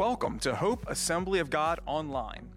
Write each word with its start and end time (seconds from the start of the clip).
Welcome 0.00 0.38
to 0.38 0.54
Hope 0.54 0.86
Assembly 0.88 1.40
of 1.40 1.50
God 1.50 1.78
Online. 1.84 2.48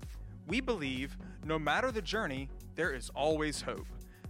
We 0.47 0.61
believe 0.61 1.17
no 1.43 1.59
matter 1.59 1.91
the 1.91 2.01
journey, 2.01 2.47
there 2.75 2.93
is 2.93 3.09
always 3.13 3.63
hope. 3.63 3.85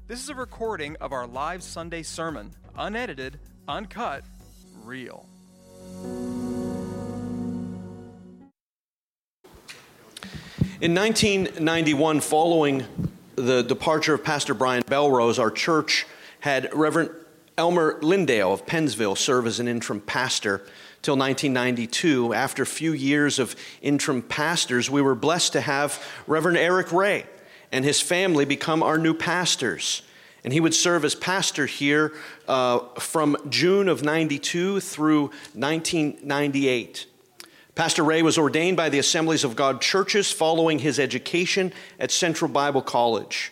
This 0.07 0.19
is 0.19 0.29
a 0.29 0.33
recording 0.33 0.95
of 0.99 1.11
our 1.13 1.27
live 1.27 1.61
Sunday 1.61 2.01
sermon, 2.01 2.49
unedited, 2.75 3.37
uncut, 3.67 4.23
real. 4.83 5.27
In 10.81 10.95
1991, 10.95 12.19
following 12.19 12.83
the 13.35 13.61
departure 13.61 14.15
of 14.15 14.23
Pastor 14.23 14.55
Brian 14.55 14.81
Belrose, 14.85 15.37
our 15.37 15.51
church 15.51 16.07
had 16.39 16.67
Reverend 16.73 17.11
Elmer 17.59 17.99
Lindale 18.01 18.51
of 18.51 18.65
Pennsville 18.65 19.15
serve 19.15 19.45
as 19.45 19.59
an 19.59 19.67
interim 19.67 20.01
pastor 20.01 20.65
till 21.03 21.15
1992. 21.15 22.33
After 22.33 22.63
a 22.63 22.65
few 22.65 22.93
years 22.93 23.37
of 23.37 23.55
interim 23.81 24.23
pastors, 24.23 24.89
we 24.89 25.01
were 25.01 25.13
blessed 25.13 25.53
to 25.53 25.61
have 25.61 26.03
Reverend 26.25 26.57
Eric 26.57 26.91
Ray 26.91 27.25
and 27.73 27.83
his 27.83 27.99
family 27.99 28.45
become 28.45 28.83
our 28.83 28.97
new 28.97 29.13
pastors. 29.13 30.03
And 30.43 30.53
he 30.53 30.59
would 30.59 30.75
serve 30.75 31.03
as 31.03 31.15
pastor 31.15 31.65
here 31.65 32.13
uh, 32.47 32.79
from 32.99 33.35
June 33.49 33.89
of 33.89 34.03
92 34.03 34.79
through 34.79 35.31
1998. 35.53 37.07
Pastor 37.75 38.03
Ray 38.03 38.21
was 38.21 38.37
ordained 38.37 38.77
by 38.77 38.89
the 38.89 38.99
Assemblies 38.99 39.43
of 39.43 39.55
God 39.55 39.81
churches 39.81 40.31
following 40.31 40.79
his 40.79 40.99
education 40.99 41.73
at 41.99 42.11
Central 42.11 42.51
Bible 42.51 42.83
College. 42.83 43.51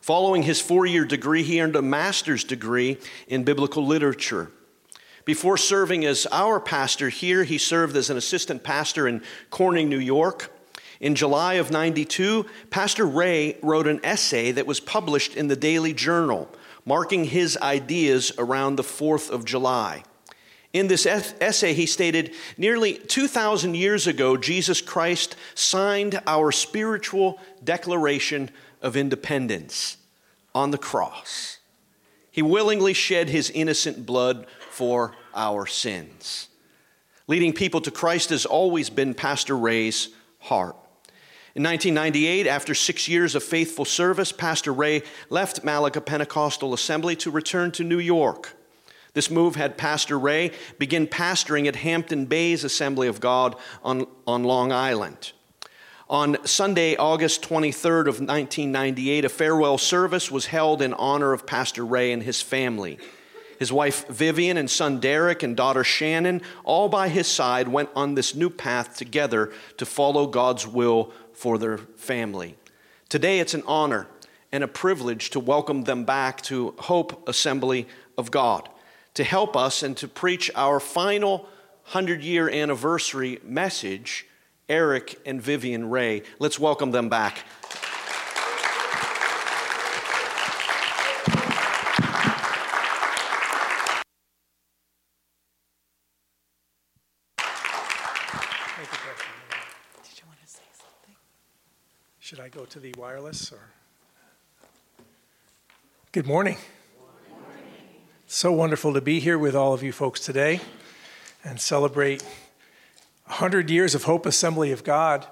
Following 0.00 0.42
his 0.42 0.60
four 0.60 0.86
year 0.86 1.04
degree, 1.04 1.44
he 1.44 1.60
earned 1.60 1.76
a 1.76 1.82
master's 1.82 2.42
degree 2.42 2.98
in 3.28 3.44
biblical 3.44 3.86
literature. 3.86 4.50
Before 5.24 5.56
serving 5.56 6.04
as 6.04 6.26
our 6.32 6.58
pastor 6.58 7.08
here, 7.08 7.44
he 7.44 7.58
served 7.58 7.96
as 7.96 8.10
an 8.10 8.16
assistant 8.16 8.62
pastor 8.62 9.06
in 9.06 9.22
Corning, 9.50 9.88
New 9.88 9.98
York. 9.98 10.50
In 11.00 11.14
July 11.14 11.54
of 11.54 11.70
92, 11.70 12.46
Pastor 12.68 13.06
Ray 13.06 13.56
wrote 13.62 13.86
an 13.86 14.00
essay 14.02 14.52
that 14.52 14.66
was 14.66 14.80
published 14.80 15.34
in 15.36 15.48
the 15.48 15.56
Daily 15.56 15.92
Journal, 15.94 16.48
marking 16.84 17.24
his 17.24 17.56
ideas 17.58 18.32
around 18.38 18.76
the 18.76 18.82
4th 18.82 19.30
of 19.30 19.44
July. 19.44 20.04
In 20.72 20.88
this 20.88 21.06
essay, 21.06 21.74
he 21.74 21.86
stated 21.86 22.32
Nearly 22.56 22.94
2,000 22.94 23.74
years 23.74 24.06
ago, 24.06 24.36
Jesus 24.36 24.80
Christ 24.80 25.36
signed 25.54 26.20
our 26.26 26.52
spiritual 26.52 27.40
declaration 27.62 28.50
of 28.80 28.96
independence 28.96 29.96
on 30.54 30.70
the 30.70 30.78
cross. 30.78 31.58
He 32.30 32.42
willingly 32.42 32.94
shed 32.94 33.28
his 33.28 33.50
innocent 33.50 34.06
blood 34.06 34.46
for 34.70 35.14
our 35.34 35.66
sins. 35.66 36.48
Leading 37.26 37.52
people 37.52 37.80
to 37.82 37.90
Christ 37.90 38.30
has 38.30 38.44
always 38.46 38.90
been 38.90 39.14
Pastor 39.14 39.56
Ray's 39.56 40.08
heart. 40.40 40.76
In 41.54 41.64
1998, 41.64 42.46
after 42.46 42.74
six 42.74 43.08
years 43.08 43.34
of 43.34 43.42
faithful 43.42 43.84
service, 43.84 44.30
Pastor 44.30 44.72
Ray 44.72 45.02
left 45.28 45.64
Malaga 45.64 46.00
Pentecostal 46.00 46.72
Assembly 46.72 47.16
to 47.16 47.30
return 47.30 47.72
to 47.72 47.84
New 47.84 47.98
York. 47.98 48.56
This 49.14 49.30
move 49.30 49.56
had 49.56 49.76
Pastor 49.76 50.18
Ray 50.18 50.52
begin 50.78 51.08
pastoring 51.08 51.66
at 51.66 51.76
Hampton 51.76 52.26
Bays 52.26 52.62
Assembly 52.62 53.08
of 53.08 53.20
God 53.20 53.56
on, 53.82 54.06
on 54.26 54.44
Long 54.44 54.70
Island. 54.70 55.32
On 56.08 56.44
Sunday, 56.44 56.96
August 56.96 57.42
23rd 57.42 58.02
of 58.02 58.20
1998, 58.20 59.24
a 59.24 59.28
farewell 59.28 59.78
service 59.78 60.30
was 60.30 60.46
held 60.46 60.82
in 60.82 60.94
honor 60.94 61.32
of 61.32 61.46
Pastor 61.46 61.84
Ray 61.84 62.12
and 62.12 62.22
his 62.22 62.42
family. 62.42 62.98
His 63.60 63.70
wife 63.70 64.08
Vivian 64.08 64.56
and 64.56 64.70
son 64.70 65.00
Derek 65.00 65.42
and 65.42 65.54
daughter 65.54 65.84
Shannon, 65.84 66.40
all 66.64 66.88
by 66.88 67.08
his 67.08 67.26
side, 67.26 67.68
went 67.68 67.90
on 67.94 68.14
this 68.14 68.34
new 68.34 68.48
path 68.48 68.96
together 68.96 69.52
to 69.76 69.84
follow 69.84 70.26
God's 70.26 70.66
will 70.66 71.12
for 71.34 71.58
their 71.58 71.76
family. 71.76 72.56
Today, 73.10 73.38
it's 73.38 73.52
an 73.52 73.62
honor 73.66 74.06
and 74.50 74.64
a 74.64 74.68
privilege 74.68 75.28
to 75.30 75.40
welcome 75.40 75.84
them 75.84 76.04
back 76.04 76.40
to 76.42 76.74
Hope 76.78 77.28
Assembly 77.28 77.86
of 78.16 78.30
God 78.30 78.68
to 79.12 79.24
help 79.24 79.54
us 79.56 79.82
and 79.82 79.94
to 79.98 80.08
preach 80.08 80.50
our 80.54 80.80
final 80.80 81.40
100 81.92 82.22
year 82.22 82.48
anniversary 82.48 83.40
message, 83.42 84.26
Eric 84.70 85.20
and 85.26 85.42
Vivian 85.42 85.90
Ray. 85.90 86.22
Let's 86.38 86.58
welcome 86.58 86.92
them 86.92 87.10
back. 87.10 87.44
Should 102.40 102.46
I 102.46 102.58
go 102.58 102.64
to 102.64 102.80
the 102.80 102.94
wireless 102.96 103.52
or? 103.52 103.60
Good 106.10 106.26
morning. 106.26 106.56
So 108.28 108.50
wonderful 108.50 108.94
to 108.94 109.02
be 109.02 109.20
here 109.20 109.36
with 109.36 109.54
all 109.54 109.74
of 109.74 109.82
you 109.82 109.92
folks 109.92 110.20
today 110.20 110.60
and 111.44 111.60
celebrate 111.60 112.22
100 113.26 113.68
years 113.68 113.94
of 113.94 114.04
Hope 114.04 114.24
Assembly 114.24 114.72
of 114.72 114.84
God. 114.84 115.26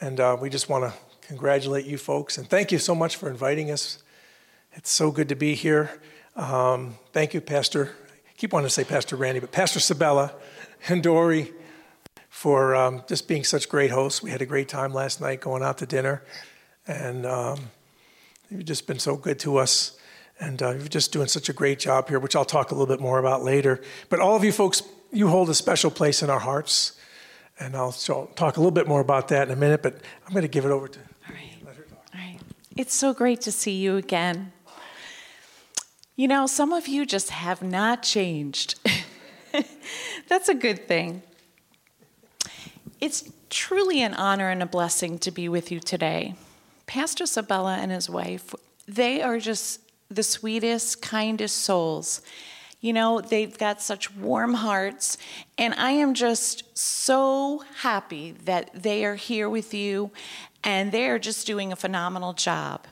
And 0.00 0.18
uh, 0.18 0.36
we 0.40 0.50
just 0.50 0.68
want 0.68 0.92
to 0.92 0.98
congratulate 1.28 1.86
you 1.86 1.96
folks 1.96 2.36
and 2.36 2.50
thank 2.50 2.72
you 2.72 2.78
so 2.78 2.96
much 2.96 3.14
for 3.14 3.30
inviting 3.30 3.70
us. 3.70 4.02
It's 4.72 4.90
so 4.90 5.12
good 5.12 5.28
to 5.28 5.36
be 5.36 5.54
here. 5.54 6.00
Um, 6.34 6.96
thank 7.12 7.32
you, 7.32 7.40
Pastor. 7.40 7.94
I 8.28 8.32
keep 8.36 8.52
wanting 8.52 8.66
to 8.66 8.74
say 8.74 8.82
Pastor 8.82 9.14
Randy, 9.14 9.38
but 9.38 9.52
Pastor 9.52 9.78
Sabella 9.78 10.34
and 10.88 11.00
Dory 11.00 11.52
for 12.28 12.74
um, 12.74 13.02
just 13.08 13.28
being 13.28 13.44
such 13.44 13.68
great 13.68 13.90
hosts. 13.90 14.22
We 14.22 14.30
had 14.30 14.42
a 14.42 14.46
great 14.46 14.68
time 14.68 14.92
last 14.92 15.20
night 15.20 15.40
going 15.40 15.62
out 15.62 15.78
to 15.78 15.86
dinner, 15.86 16.22
and 16.86 17.26
um, 17.26 17.58
you've 18.50 18.64
just 18.64 18.86
been 18.86 18.98
so 18.98 19.16
good 19.16 19.38
to 19.40 19.56
us. 19.56 19.98
And 20.40 20.62
uh, 20.62 20.70
you're 20.70 20.86
just 20.86 21.12
doing 21.12 21.26
such 21.26 21.48
a 21.48 21.52
great 21.52 21.80
job 21.80 22.08
here, 22.08 22.20
which 22.20 22.36
I'll 22.36 22.44
talk 22.44 22.70
a 22.70 22.74
little 22.74 22.86
bit 22.86 23.00
more 23.00 23.18
about 23.18 23.42
later. 23.42 23.82
But 24.08 24.20
all 24.20 24.36
of 24.36 24.44
you 24.44 24.52
folks, 24.52 24.82
you 25.12 25.26
hold 25.26 25.50
a 25.50 25.54
special 25.54 25.90
place 25.90 26.22
in 26.22 26.30
our 26.30 26.38
hearts. 26.38 26.92
And 27.60 27.74
I'll 27.74 27.90
talk 27.90 28.56
a 28.56 28.60
little 28.60 28.70
bit 28.70 28.86
more 28.86 29.00
about 29.00 29.28
that 29.28 29.48
in 29.48 29.52
a 29.52 29.56
minute, 29.56 29.82
but 29.82 29.96
I'm 30.24 30.32
going 30.32 30.42
to 30.42 30.48
give 30.48 30.64
it 30.64 30.70
over 30.70 30.86
to. 30.86 30.98
All 31.00 31.34
right. 31.34 31.56
All 31.66 32.20
right. 32.20 32.38
It's 32.76 32.94
so 32.94 33.12
great 33.12 33.40
to 33.42 33.52
see 33.52 33.72
you 33.72 33.96
again. 33.96 34.52
You 36.14 36.28
know, 36.28 36.46
some 36.46 36.72
of 36.72 36.86
you 36.86 37.04
just 37.04 37.30
have 37.30 37.62
not 37.62 38.02
changed. 38.02 38.78
That's 40.28 40.48
a 40.48 40.54
good 40.54 40.86
thing. 40.86 41.22
It's 43.00 43.30
truly 43.48 44.02
an 44.02 44.14
honor 44.14 44.50
and 44.50 44.62
a 44.62 44.66
blessing 44.66 45.18
to 45.20 45.30
be 45.30 45.48
with 45.48 45.70
you 45.70 45.78
today. 45.78 46.34
Pastor 46.86 47.26
Sabella 47.26 47.76
and 47.76 47.92
his 47.92 48.10
wife, 48.10 48.54
they 48.86 49.22
are 49.22 49.38
just 49.38 49.80
the 50.10 50.24
sweetest, 50.24 51.00
kindest 51.00 51.58
souls. 51.58 52.22
You 52.80 52.92
know, 52.92 53.20
they've 53.20 53.56
got 53.56 53.80
such 53.80 54.14
warm 54.14 54.54
hearts, 54.54 55.16
and 55.56 55.74
I 55.74 55.92
am 55.92 56.14
just 56.14 56.76
so 56.76 57.62
happy 57.78 58.32
that 58.44 58.70
they 58.74 59.04
are 59.04 59.16
here 59.16 59.48
with 59.48 59.74
you, 59.74 60.10
and 60.64 60.90
they 60.90 61.08
are 61.08 61.18
just 61.18 61.46
doing 61.46 61.70
a 61.72 61.76
phenomenal 61.76 62.32
job. 62.32 62.86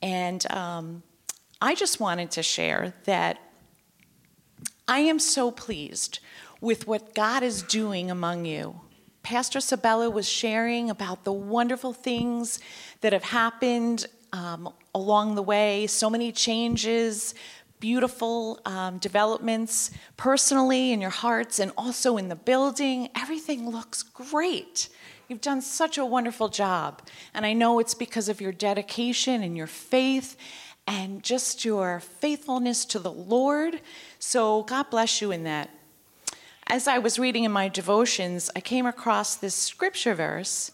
And 0.00 0.50
um, 0.50 1.02
I 1.60 1.74
just 1.74 2.00
wanted 2.00 2.30
to 2.32 2.42
share 2.42 2.94
that 3.04 3.38
I 4.86 5.00
am 5.00 5.18
so 5.18 5.50
pleased 5.50 6.20
with 6.60 6.86
what 6.86 7.14
God 7.14 7.42
is 7.42 7.62
doing 7.62 8.10
among 8.10 8.44
you. 8.44 8.80
Pastor 9.24 9.58
Sabella 9.58 10.10
was 10.10 10.28
sharing 10.28 10.90
about 10.90 11.24
the 11.24 11.32
wonderful 11.32 11.94
things 11.94 12.60
that 13.00 13.14
have 13.14 13.24
happened 13.24 14.06
um, 14.34 14.68
along 14.94 15.34
the 15.34 15.42
way, 15.42 15.86
so 15.86 16.10
many 16.10 16.30
changes, 16.30 17.34
beautiful 17.80 18.60
um, 18.66 18.98
developments 18.98 19.90
personally 20.18 20.92
in 20.92 21.00
your 21.00 21.10
hearts 21.10 21.58
and 21.58 21.72
also 21.78 22.18
in 22.18 22.28
the 22.28 22.36
building. 22.36 23.08
Everything 23.16 23.70
looks 23.70 24.02
great. 24.02 24.90
You've 25.28 25.40
done 25.40 25.62
such 25.62 25.96
a 25.96 26.04
wonderful 26.04 26.50
job. 26.50 27.00
And 27.32 27.46
I 27.46 27.54
know 27.54 27.78
it's 27.78 27.94
because 27.94 28.28
of 28.28 28.42
your 28.42 28.52
dedication 28.52 29.42
and 29.42 29.56
your 29.56 29.66
faith 29.66 30.36
and 30.86 31.22
just 31.22 31.64
your 31.64 32.00
faithfulness 32.00 32.84
to 32.84 32.98
the 32.98 33.10
Lord. 33.10 33.80
So 34.18 34.64
God 34.64 34.90
bless 34.90 35.22
you 35.22 35.30
in 35.30 35.44
that. 35.44 35.70
As 36.66 36.88
I 36.88 36.98
was 36.98 37.18
reading 37.18 37.44
in 37.44 37.52
my 37.52 37.68
devotions, 37.68 38.50
I 38.56 38.60
came 38.60 38.86
across 38.86 39.36
this 39.36 39.54
scripture 39.54 40.14
verse 40.14 40.72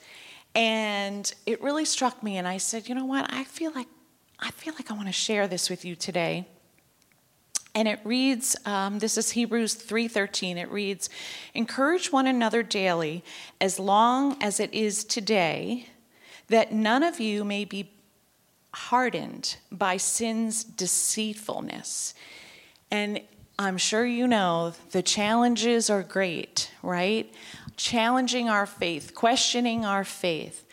and 0.55 1.33
it 1.47 1.63
really 1.63 1.85
struck 1.85 2.23
me, 2.25 2.37
and 2.37 2.47
I 2.47 2.57
said, 2.57 2.89
you 2.89 2.95
know 2.95 3.05
what? 3.05 3.33
I 3.33 3.45
feel 3.45 3.73
like 3.73 3.87
I 4.43 4.51
feel 4.53 4.73
like 4.75 4.91
I 4.91 4.95
want 4.95 5.07
to 5.07 5.13
share 5.13 5.47
this 5.47 5.69
with 5.69 5.85
you 5.85 5.95
today. 5.95 6.49
And 7.75 7.87
it 7.87 8.01
reads, 8.05 8.57
um, 8.65 8.99
this 8.99 9.19
is 9.19 9.33
Hebrews 9.33 9.75
3:13. 9.75 10.57
It 10.57 10.71
reads, 10.71 11.11
"Encourage 11.53 12.11
one 12.11 12.27
another 12.27 12.63
daily, 12.63 13.23
as 13.61 13.79
long 13.79 14.43
as 14.43 14.59
it 14.59 14.73
is 14.73 15.05
today, 15.05 15.89
that 16.49 16.73
none 16.73 17.03
of 17.03 17.21
you 17.21 17.45
may 17.45 17.65
be 17.65 17.93
hardened 18.73 19.57
by 19.71 19.99
sin's 19.99 20.65
deceitfulness." 20.65 22.15
And 22.91 23.21
I'm 23.61 23.77
sure 23.77 24.07
you 24.07 24.27
know 24.27 24.73
the 24.93 25.03
challenges 25.03 25.91
are 25.91 26.03
great, 26.03 26.71
right? 26.83 27.33
challenging 27.81 28.51
our 28.51 28.67
faith, 28.67 29.15
questioning 29.15 29.87
our 29.87 30.05
faith, 30.05 30.67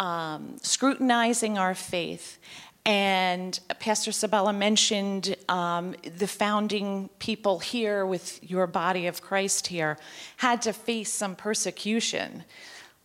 um, 0.00 0.56
scrutinizing 0.62 1.58
our 1.58 1.74
faith. 1.74 2.38
And 2.86 3.58
Pastor 3.80 4.12
Sabella 4.12 4.52
mentioned 4.52 5.36
um, 5.48 5.94
the 6.16 6.26
founding 6.26 7.10
people 7.18 7.58
here 7.58 8.06
with 8.06 8.40
your 8.42 8.66
body 8.66 9.06
of 9.06 9.20
Christ 9.20 9.66
here 9.66 9.98
had 10.38 10.62
to 10.62 10.72
face 10.72 11.12
some 11.12 11.36
persecution 11.36 12.44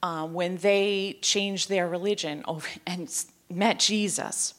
uh, 0.02 0.26
when 0.26 0.58
they 0.58 1.18
changed 1.22 1.68
their 1.68 1.88
religion 1.88 2.46
and 2.88 3.26
met 3.50 3.80
Jesus. 3.80 4.54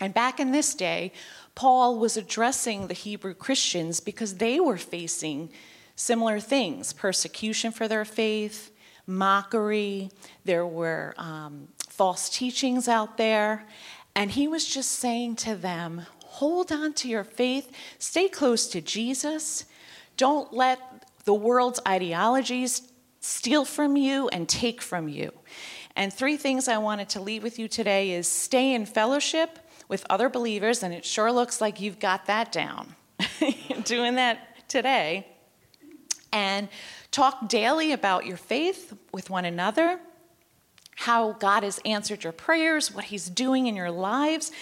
And 0.00 0.12
back 0.12 0.40
in 0.40 0.50
this 0.50 0.74
day, 0.74 1.12
Paul 1.58 1.98
was 1.98 2.16
addressing 2.16 2.86
the 2.86 2.94
Hebrew 2.94 3.34
Christians 3.34 3.98
because 3.98 4.36
they 4.36 4.60
were 4.60 4.76
facing 4.76 5.50
similar 5.96 6.38
things 6.38 6.92
persecution 6.92 7.72
for 7.72 7.88
their 7.88 8.04
faith, 8.04 8.70
mockery, 9.08 10.12
there 10.44 10.64
were 10.64 11.16
um, 11.18 11.66
false 11.88 12.28
teachings 12.28 12.86
out 12.86 13.16
there. 13.16 13.66
And 14.14 14.30
he 14.30 14.46
was 14.46 14.72
just 14.72 14.92
saying 14.92 15.34
to 15.46 15.56
them, 15.56 16.06
hold 16.26 16.70
on 16.70 16.92
to 16.92 17.08
your 17.08 17.24
faith, 17.24 17.72
stay 17.98 18.28
close 18.28 18.68
to 18.68 18.80
Jesus, 18.80 19.64
don't 20.16 20.52
let 20.52 20.78
the 21.24 21.34
world's 21.34 21.80
ideologies 21.88 22.82
steal 23.18 23.64
from 23.64 23.96
you 23.96 24.28
and 24.28 24.48
take 24.48 24.80
from 24.80 25.08
you. 25.08 25.32
And 25.96 26.12
three 26.12 26.36
things 26.36 26.68
I 26.68 26.78
wanted 26.78 27.08
to 27.08 27.20
leave 27.20 27.42
with 27.42 27.58
you 27.58 27.66
today 27.66 28.12
is 28.12 28.28
stay 28.28 28.74
in 28.74 28.86
fellowship 28.86 29.58
with 29.88 30.04
other 30.10 30.28
believers, 30.28 30.82
and 30.82 30.94
it 30.94 31.04
sure 31.04 31.32
looks 31.32 31.60
like 31.60 31.80
you've 31.80 31.98
got 31.98 32.26
that 32.26 32.52
down. 32.52 32.94
Doing 33.84 34.14
that 34.16 34.68
today. 34.68 35.26
And 36.32 36.68
talk 37.10 37.48
daily 37.48 37.92
about 37.92 38.26
your 38.26 38.36
faith 38.36 38.94
with 39.12 39.30
one 39.30 39.46
another, 39.46 39.98
how 40.96 41.32
God 41.32 41.62
has 41.62 41.80
answered 41.84 42.22
your 42.22 42.32
prayers, 42.32 42.92
what 42.92 43.04
He's 43.04 43.30
doing 43.30 43.66
in 43.66 43.74
your 43.74 43.90
lives, 43.90 44.52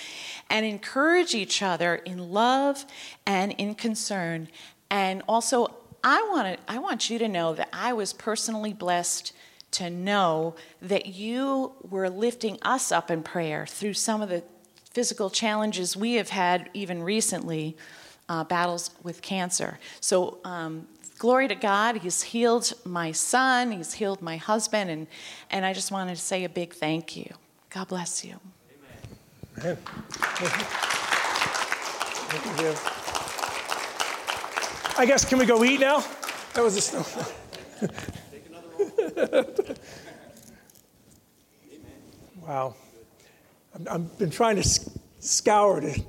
and 0.49 0.65
encourage 0.65 1.35
each 1.35 1.61
other 1.63 1.97
in 1.97 2.31
love 2.31 2.87
and 3.27 3.53
in 3.53 3.75
concern. 3.75 4.49
And 4.91 5.23
also, 5.29 5.75
I 6.05 6.23
want, 6.31 6.57
to, 6.57 6.73
I 6.73 6.79
want 6.79 7.11
you 7.11 7.19
to 7.19 7.27
know 7.27 7.55
that 7.55 7.69
I 7.73 7.93
was 7.93 8.13
personally 8.13 8.73
blessed 8.73 9.33
to 9.73 9.91
know 9.91 10.55
that 10.81 11.07
you 11.07 11.73
were 11.83 12.09
lifting 12.09 12.59
us 12.63 12.93
up 12.93 13.11
in 13.11 13.23
prayer 13.23 13.67
through 13.67 13.95
some 13.95 14.23
of 14.23 14.29
the 14.29 14.45
physical 14.97 15.29
challenges 15.29 15.95
we 15.95 16.15
have 16.15 16.31
had 16.31 16.71
even 16.73 17.03
recently, 17.03 17.77
uh, 18.31 18.43
battles 18.45 18.93
with 19.03 19.21
cancer. 19.21 19.79
So, 20.01 20.39
um, 20.43 20.89
glory 21.19 21.49
to 21.49 21.55
God, 21.55 21.99
He's 21.99 22.23
healed 22.23 22.73
my 22.87 23.13
son, 23.13 23.73
He's 23.73 23.93
healed 23.93 24.23
my 24.23 24.39
husband, 24.39 24.89
and, 24.89 25.07
and 25.51 25.67
I 25.67 25.75
just 25.75 25.93
wanted 25.93 26.15
to 26.15 26.21
say 26.23 26.45
a 26.45 26.49
big 26.49 26.73
thank 26.73 27.15
you. 27.15 27.31
God 27.69 27.89
bless 27.89 28.25
you. 28.25 28.41
Amen. 29.59 29.77
Thank 32.31 32.61
you, 32.63 32.75
I 34.97 35.05
guess, 35.05 35.27
can 35.27 35.37
we 35.37 35.45
go 35.45 35.63
eat 35.63 35.81
now? 35.81 36.03
That 36.55 36.65
was 36.65 36.75
a 36.75 36.81
snow. 36.81 37.05
wow. 42.47 42.75
I've 43.91 44.19
been 44.19 44.31
trying 44.31 44.57
to 44.57 44.67
scour 45.21 45.81
to 45.81 46.01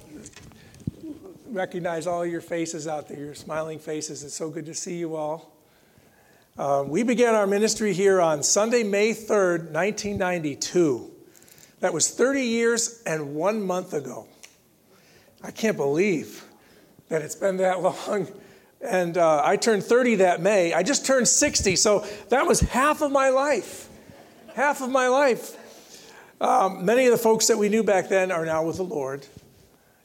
recognize 1.49 2.07
all 2.07 2.25
your 2.25 2.39
faces 2.39 2.87
out 2.87 3.09
there, 3.09 3.19
your 3.19 3.35
smiling 3.35 3.77
faces. 3.77 4.23
It's 4.23 4.35
so 4.35 4.49
good 4.49 4.65
to 4.67 4.73
see 4.73 4.97
you 4.97 5.17
all. 5.17 5.53
Uh, 6.57 6.85
we 6.87 7.03
began 7.03 7.35
our 7.35 7.45
ministry 7.45 7.91
here 7.91 8.21
on 8.21 8.41
Sunday, 8.41 8.83
May 8.83 9.11
3rd, 9.11 9.71
1992. 9.71 11.11
That 11.81 11.93
was 11.93 12.09
30 12.09 12.41
years 12.41 13.03
and 13.05 13.35
one 13.35 13.61
month 13.61 13.93
ago. 13.93 14.27
I 15.43 15.51
can't 15.51 15.77
believe 15.77 16.45
that 17.09 17.21
it's 17.21 17.35
been 17.35 17.57
that 17.57 17.81
long. 18.07 18.27
And 18.81 19.17
uh, 19.17 19.41
I 19.43 19.57
turned 19.57 19.83
30 19.83 20.15
that 20.15 20.41
May. 20.41 20.73
I 20.73 20.83
just 20.83 21.05
turned 21.05 21.27
60, 21.27 21.75
so 21.75 22.05
that 22.29 22.47
was 22.47 22.61
half 22.61 23.01
of 23.01 23.11
my 23.11 23.27
life. 23.27 23.89
Half 24.55 24.81
of 24.81 24.89
my 24.89 25.09
life. 25.09 25.57
Um, 26.39 26.85
many 26.85 27.05
of 27.05 27.11
the 27.11 27.17
folks 27.17 27.47
that 27.47 27.57
we 27.57 27.67
knew 27.67 27.81
back 27.81 28.09
then 28.09 28.31
are 28.31 28.45
now 28.45 28.63
with 28.63 28.77
the 28.77 28.83
Lord, 28.83 29.25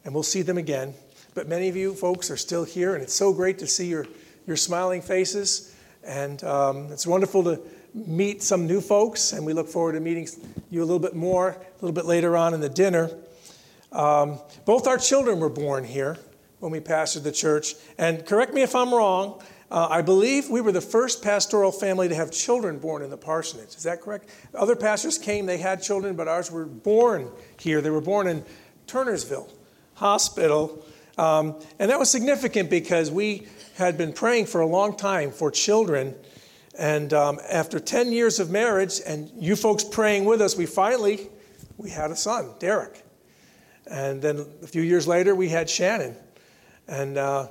and 0.05 0.15
we'll 0.15 0.23
see 0.23 0.41
them 0.41 0.57
again. 0.57 0.95
But 1.35 1.47
many 1.47 1.69
of 1.69 1.77
you 1.77 1.95
folks 1.95 2.31
are 2.31 2.39
still 2.39 2.65
here, 2.65 2.95
and 2.95 3.03
it's 3.03 3.13
so 3.13 3.35
great 3.35 3.59
to 3.59 3.67
see 3.67 3.87
your, 3.87 4.07
your 4.47 4.57
smiling 4.57 5.03
faces. 5.03 5.77
And 6.03 6.43
um, 6.43 6.87
it's 6.91 7.07
wonderful 7.07 7.45
to 7.45 7.61
meet 7.95 8.43
some 8.43 8.67
new 8.67 8.81
folks, 8.81 9.35
and 9.35 9.45
we 9.45 9.53
look 9.53 9.69
forward 9.69 9.93
to 9.93 10.01
meeting 10.01 10.27
you 10.71 10.83
a 10.83 10.87
little 10.87 10.99
bit 10.99 11.15
more 11.15 11.51
a 11.51 11.85
little 11.85 11.95
bit 11.95 12.07
later 12.07 12.35
on 12.35 12.55
in 12.55 12.61
the 12.61 12.69
dinner. 12.69 13.11
Um, 13.93 14.39
both 14.65 14.87
our 14.87 14.97
children 14.97 15.39
were 15.39 15.51
born 15.51 15.85
here 15.85 16.17
when 16.61 16.73
we 16.73 16.81
pastored 16.81 17.25
the 17.25 17.33
church. 17.33 17.75
And 17.99 18.25
correct 18.25 18.55
me 18.55 18.63
if 18.63 18.75
I'm 18.75 18.95
wrong, 18.95 19.43
uh, 19.73 19.89
I 19.91 20.03
believe 20.03 20.51
we 20.51 20.61
were 20.61 20.71
the 20.71 20.83
first 20.83 21.23
pastoral 21.23 21.73
family 21.73 22.07
to 22.07 22.15
have 22.15 22.31
children 22.31 22.79
born 22.79 23.01
in 23.01 23.09
the 23.09 23.17
parsonage. 23.17 23.75
Is 23.75 23.85
that 23.85 24.03
correct? 24.03 24.29
Other 24.55 24.77
pastors 24.77 25.17
came, 25.17 25.47
they 25.47 25.57
had 25.57 25.83
children, 25.83 26.15
but 26.15 26.29
ours 26.29 26.51
were 26.51 26.67
born 26.67 27.31
here. 27.59 27.81
They 27.81 27.89
were 27.89 28.03
born 28.03 28.27
in 28.27 28.45
Turnersville 28.87 29.51
Hospital. 29.95 30.85
Um, 31.17 31.59
and 31.79 31.91
that 31.91 31.99
was 31.99 32.11
significant 32.11 32.69
because 32.69 33.11
we 33.11 33.47
had 33.77 33.97
been 33.97 34.13
praying 34.13 34.45
for 34.45 34.61
a 34.61 34.67
long 34.67 34.95
time 34.95 35.31
for 35.31 35.51
children. 35.51 36.17
And 36.79 37.15
um, 37.15 37.41
after 37.51 37.81
10 37.81 38.13
years 38.13 38.41
of 38.41 38.51
marriage, 38.51 39.01
and 39.07 39.31
you 39.39 39.57
folks 39.57 39.85
praying 39.85 40.27
with 40.27 40.43
us, 40.43 40.55
we 40.55 40.67
finally 40.67 41.31
we 41.79 41.89
had 41.89 42.11
a 42.11 42.17
son, 42.17 42.51
Derek. 42.59 43.03
And 43.87 44.21
then 44.21 44.45
a 44.63 44.67
few 44.67 44.83
years 44.83 45.09
later, 45.09 45.35
we 45.35 45.49
had 45.49 45.71
Shannon. 45.71 46.15
And 46.89 47.17
uh, 47.17 47.49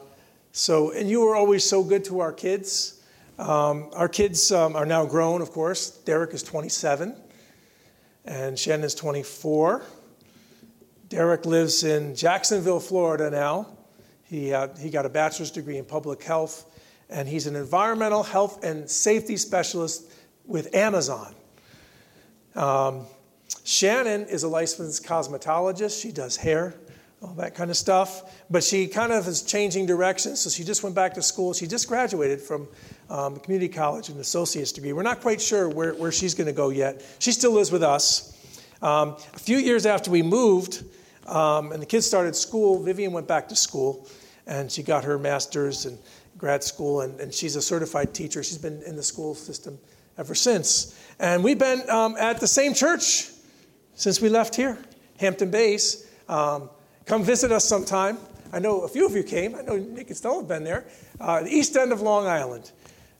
so, 0.54 0.92
and 0.92 1.10
you 1.10 1.22
were 1.22 1.36
always 1.36 1.64
so 1.64 1.84
good 1.84 2.04
to 2.06 2.20
our 2.20 2.34
kids. 2.34 3.02
Um, 3.40 3.90
our 3.94 4.10
kids 4.10 4.52
um, 4.52 4.76
are 4.76 4.86
now 4.86 5.06
grown, 5.06 5.42
of 5.42 5.52
course. 5.52 5.90
Derek 5.90 6.34
is 6.34 6.44
27, 6.44 7.16
and 8.26 8.60
Shannon 8.60 8.84
is 8.84 8.94
24. 8.94 9.82
Derek 11.08 11.46
lives 11.46 11.84
in 11.84 12.16
Jacksonville, 12.16 12.82
Florida 12.82 13.30
now. 13.30 13.68
He, 14.24 14.54
uh, 14.54 14.68
he 14.78 14.90
got 14.90 15.06
a 15.06 15.10
bachelor's 15.10 15.52
degree 15.52 15.78
in 15.78 15.86
public 15.86 16.22
health, 16.22 16.66
and 17.10 17.28
he's 17.28 17.48
an 17.48 17.56
environmental 17.56 18.24
health 18.24 18.64
and 18.64 18.90
safety 18.90 19.38
specialist 19.38 20.12
with 20.46 20.74
Amazon. 20.76 21.34
Um, 22.56 23.06
Shannon 23.64 24.26
is 24.26 24.44
a 24.44 24.50
licensed 24.50 25.06
cosmetologist. 25.06 26.02
She 26.02 26.12
does 26.12 26.36
hair 26.36 26.76
all 27.22 27.34
that 27.36 27.56
kind 27.56 27.70
of 27.70 27.78
stuff. 27.78 28.44
But 28.50 28.64
she 28.64 28.88
kind 28.88 29.12
of 29.12 29.28
is 29.28 29.44
changing 29.44 29.86
directions, 29.86 30.42
so 30.42 30.50
she 30.50 30.64
just 30.64 30.84
went 30.84 30.96
back 30.96 31.14
to 31.16 31.22
school. 31.22 31.54
She 31.54 31.68
just 31.68 31.88
graduated 31.88 32.42
from 32.42 32.68
um, 33.10 33.38
community 33.38 33.72
college, 33.72 34.10
an 34.10 34.20
associate's 34.20 34.72
degree. 34.72 34.94
We're 34.94 35.04
not 35.04 35.22
quite 35.22 35.42
sure 35.42 35.70
where, 35.70 35.94
where 35.94 36.12
she's 36.12 36.34
going 36.34 36.48
to 36.48 36.54
go 36.54 36.70
yet. 36.70 37.04
She 37.20 37.32
still 37.32 37.52
lives 37.52 37.72
with 37.72 37.84
us. 37.84 38.38
Um, 38.82 39.16
a 39.34 39.40
few 39.40 39.58
years 39.58 39.86
after 39.86 40.10
we 40.10 40.24
moved 40.24 40.84
um, 41.28 41.72
and 41.72 41.82
the 41.82 41.86
kids 41.86 42.06
started 42.06 42.36
school, 42.36 42.82
Vivian 42.82 43.12
went 43.12 43.28
back 43.28 43.48
to 43.50 43.56
school 43.56 44.08
and 44.48 44.72
she 44.72 44.82
got 44.82 45.04
her 45.04 45.20
master's 45.20 45.86
in 45.86 46.00
grad 46.38 46.64
school, 46.64 47.02
and, 47.02 47.20
and 47.20 47.32
she's 47.32 47.56
a 47.56 47.62
certified 47.62 48.14
teacher. 48.16 48.42
She's 48.42 48.58
been 48.58 48.82
in 48.84 48.96
the 48.96 49.04
school 49.04 49.36
system 49.36 49.78
ever 50.18 50.34
since. 50.34 51.00
And 51.20 51.44
we've 51.44 51.60
been 51.60 51.88
um, 51.88 52.16
at 52.18 52.40
the 52.40 52.48
same 52.48 52.74
church 52.74 53.30
since 53.94 54.20
we 54.20 54.30
left 54.30 54.56
here, 54.56 54.78
Hampton 55.20 55.52
Bays. 55.52 56.08
Um, 56.28 56.70
Come 57.12 57.26
visit 57.26 57.52
us 57.52 57.66
sometime. 57.66 58.18
I 58.54 58.60
know 58.60 58.84
a 58.84 58.88
few 58.88 59.06
of 59.06 59.14
you 59.18 59.24
came. 59.24 59.54
I 59.54 59.64
know 59.64 59.76
Nick 59.76 60.08
and 60.08 60.16
Stella 60.16 60.38
have 60.38 60.48
been 60.48 60.64
there. 60.64 60.86
Uh, 61.20 61.44
the 61.44 61.50
east 61.50 61.76
end 61.76 61.92
of 61.92 62.00
Long 62.00 62.26
Island, 62.26 62.72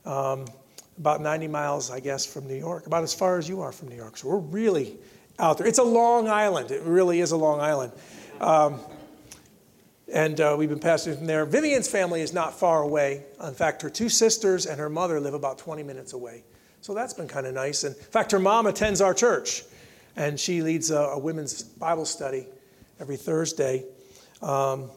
um, 0.06 0.46
about 0.96 1.20
90 1.20 1.46
miles, 1.48 1.90
I 1.90 2.00
guess, 2.00 2.24
from 2.24 2.48
New 2.48 2.56
York, 2.56 2.86
about 2.86 3.02
as 3.02 3.12
far 3.12 3.36
as 3.36 3.50
you 3.50 3.60
are 3.60 3.70
from 3.70 3.88
New 3.88 3.96
York. 3.96 4.16
So 4.16 4.28
we're 4.28 4.38
really 4.38 4.96
out 5.38 5.58
there. 5.58 5.66
It's 5.66 5.78
a 5.78 5.82
long 5.82 6.26
island. 6.26 6.70
It 6.70 6.80
really 6.84 7.20
is 7.20 7.32
a 7.32 7.36
long 7.36 7.60
island. 7.60 7.92
Um, 8.40 8.80
and 10.10 10.40
uh, 10.40 10.56
we've 10.58 10.70
been 10.70 10.80
passing 10.80 11.14
from 11.14 11.26
there. 11.26 11.44
Vivian's 11.44 11.86
family 11.86 12.22
is 12.22 12.32
not 12.32 12.58
far 12.58 12.80
away. 12.80 13.24
In 13.46 13.52
fact, 13.52 13.82
her 13.82 13.90
two 13.90 14.08
sisters 14.08 14.64
and 14.64 14.80
her 14.80 14.88
mother 14.88 15.20
live 15.20 15.34
about 15.34 15.58
20 15.58 15.82
minutes 15.82 16.14
away. 16.14 16.44
So 16.80 16.94
that's 16.94 17.12
been 17.12 17.28
kind 17.28 17.46
of 17.46 17.52
nice. 17.52 17.84
And 17.84 17.94
in 17.94 18.02
fact, 18.04 18.32
her 18.32 18.40
mom 18.40 18.66
attends 18.66 19.02
our 19.02 19.12
church, 19.12 19.64
and 20.16 20.40
she 20.40 20.62
leads 20.62 20.90
a, 20.90 20.96
a 20.96 21.18
women's 21.18 21.62
Bible 21.62 22.06
study 22.06 22.46
every 23.00 23.16
Thursday. 23.16 23.84
Um, 24.40 24.90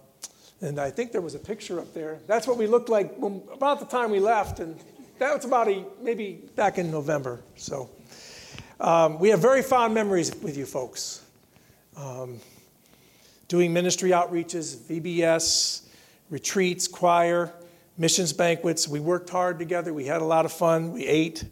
and 0.61 0.79
I 0.79 0.89
think 0.89 1.11
there 1.11 1.21
was 1.21 1.35
a 1.35 1.39
picture 1.39 1.79
up 1.79 1.93
there. 1.93 2.19
That's 2.27 2.47
what 2.47 2.57
we 2.57 2.67
looked 2.67 2.89
like 2.89 3.15
when, 3.17 3.41
about 3.53 3.79
the 3.79 3.85
time 3.85 4.11
we 4.11 4.19
left, 4.19 4.59
and 4.59 4.79
that 5.19 5.35
was 5.35 5.45
about 5.45 5.67
a, 5.67 5.85
maybe 6.01 6.41
back 6.55 6.77
in 6.77 6.91
November. 6.91 7.41
So 7.55 7.89
um, 8.79 9.19
we 9.19 9.29
have 9.29 9.39
very 9.39 9.61
fond 9.61 9.93
memories 9.93 10.35
with 10.35 10.57
you 10.57 10.65
folks. 10.65 11.23
Um, 11.97 12.39
doing 13.47 13.73
ministry 13.73 14.09
outreaches, 14.09 14.75
VBS, 14.75 15.87
retreats, 16.29 16.87
choir, 16.87 17.53
missions 17.97 18.33
banquets. 18.33 18.87
We 18.87 18.99
worked 18.99 19.29
hard 19.29 19.59
together. 19.59 19.93
We 19.93 20.05
had 20.05 20.21
a 20.21 20.25
lot 20.25 20.45
of 20.45 20.51
fun. 20.51 20.91
We 20.91 21.05
ate. 21.05 21.45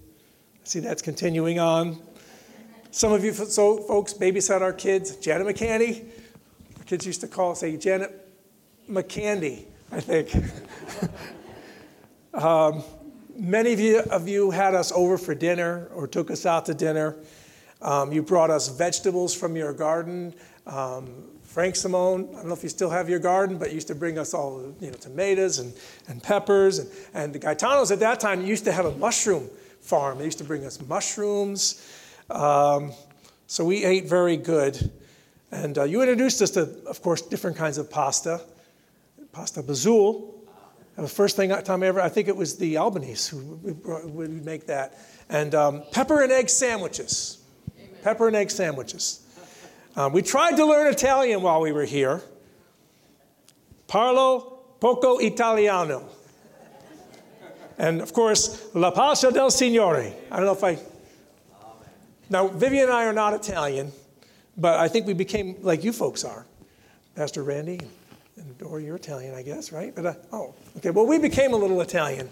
See, 0.64 0.80
that's 0.80 1.02
continuing 1.02 1.60
on. 1.60 2.00
Some 2.92 3.12
of 3.12 3.24
you 3.24 3.34
so 3.34 3.78
folks 3.78 4.14
babysat 4.14 4.62
our 4.62 4.74
kids. 4.74 5.16
Janet 5.18 5.48
McCandy. 5.48 6.06
Kids 6.86 7.06
used 7.06 7.22
to 7.22 7.28
call, 7.28 7.56
say, 7.56 7.78
Janet 7.78 8.28
McCandy, 8.90 9.66
I 9.92 10.00
think. 10.02 10.36
um, 12.34 12.84
many 13.36 13.74
of 13.74 13.80
you, 13.80 14.00
of 14.00 14.28
you 14.28 14.52
had 14.52 14.76
us 14.76 14.92
over 14.92 15.18
for 15.18 15.34
dinner 15.34 15.88
or 15.94 16.08
took 16.08 16.30
us 16.30 16.46
out 16.46 16.66
to 16.66 16.74
dinner. 16.74 17.16
Um, 17.82 18.12
you 18.12 18.22
brought 18.22 18.50
us 18.50 18.68
vegetables 18.68 19.34
from 19.34 19.56
your 19.56 19.74
garden. 19.74 20.34
Um, 20.68 21.26
Frank 21.44 21.76
Simone, 21.76 22.30
I 22.32 22.38
don't 22.38 22.48
know 22.48 22.54
if 22.54 22.64
you 22.64 22.70
still 22.70 22.90
have 22.90 23.10
your 23.10 23.20
garden, 23.20 23.58
but 23.58 23.72
used 23.72 23.88
to 23.88 23.96
bring 23.96 24.18
us 24.18 24.34
all 24.34 24.74
you 24.80 24.92
know, 24.92 24.98
tomatoes 24.98 25.60
and, 25.60 25.74
and 26.08 26.22
peppers. 26.22 26.80
And, 26.80 26.90
and 27.14 27.34
the 27.34 27.40
Gaetanos 27.40 27.92
at 27.92 28.00
that 28.00 28.20
time 28.20 28.46
used 28.46 28.66
to 28.66 28.72
have 28.72 28.86
a 28.86 28.96
mushroom 28.96 29.50
farm. 29.80 30.18
They 30.18 30.26
used 30.26 30.40
to 30.40 30.44
bring 30.44 30.66
us 30.66 30.82
mushrooms. 30.82 31.88
Um, 32.30 32.92
so 33.48 33.64
we 33.64 33.86
ate 33.86 34.06
very 34.06 34.36
good. 34.36 34.92
And 35.54 35.78
uh, 35.78 35.84
you 35.84 36.02
introduced 36.02 36.42
us 36.42 36.50
to, 36.52 36.62
of 36.88 37.04
course, 37.04 37.22
different 37.22 37.56
kinds 37.56 37.78
of 37.78 37.90
pasta. 37.90 38.42
Pasta 39.32 39.62
bazool. 39.62 40.34
The 40.96 41.08
first 41.08 41.36
thing 41.36 41.50
time 41.64 41.84
I 41.84 41.88
ever, 41.88 42.02
I 42.02 42.10
think 42.10 42.28
it 42.28 42.36
was 42.36 42.58
the 42.58 42.78
Albanese 42.78 43.36
who 43.36 43.60
would 43.84 44.46
make 44.46 44.66
that. 44.68 44.98
And 45.30 45.54
um, 45.54 45.84
pepper 45.92 46.24
and 46.24 46.32
egg 46.32 46.50
sandwiches. 46.50 47.40
Amen. 47.78 47.90
Pepper 48.04 48.28
and 48.28 48.36
egg 48.36 48.50
sandwiches. 48.50 49.26
Um, 49.96 50.12
we 50.12 50.24
tried 50.24 50.56
to 50.58 50.66
learn 50.66 50.92
Italian 50.92 51.44
while 51.44 51.62
we 51.62 51.72
were 51.72 51.86
here. 51.86 52.22
Parlo 53.88 54.58
poco 54.80 55.18
italiano. 55.20 56.10
And 57.78 58.02
of 58.02 58.12
course, 58.12 58.70
La 58.74 58.90
Pace 58.90 59.32
del 59.32 59.52
Signore. 59.52 60.14
I 60.32 60.36
don't 60.36 60.46
know 60.46 60.54
if 60.54 60.64
I. 60.64 60.80
Now, 62.30 62.48
Vivian 62.48 62.86
and 62.86 62.94
I 62.94 63.06
are 63.06 63.14
not 63.14 63.34
Italian, 63.34 63.92
but 64.58 64.80
I 64.80 64.88
think 64.88 65.08
we 65.08 65.14
became 65.14 65.58
like 65.62 65.84
you 65.84 65.94
folks 65.94 66.24
are. 66.24 66.46
Pastor 67.16 67.44
Randy 67.44 67.80
and 68.38 68.62
or 68.64 68.80
you're 68.80 68.96
Italian, 68.96 69.36
I 69.36 69.44
guess, 69.44 69.72
right? 69.72 69.94
But 69.96 70.06
uh, 70.06 70.14
oh, 70.32 70.56
okay. 70.78 70.90
Well, 70.90 71.06
we 71.06 71.20
became 71.20 71.54
a 71.54 71.58
little 71.58 71.82
Italian. 71.82 72.30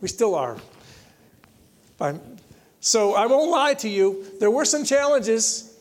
We 0.00 0.08
still 0.08 0.34
are. 0.34 0.56
so 2.80 3.14
I 3.14 3.26
won't 3.26 3.50
lie 3.50 3.74
to 3.74 3.88
you. 3.88 4.24
There 4.38 4.50
were 4.50 4.64
some 4.64 4.84
challenges 4.84 5.76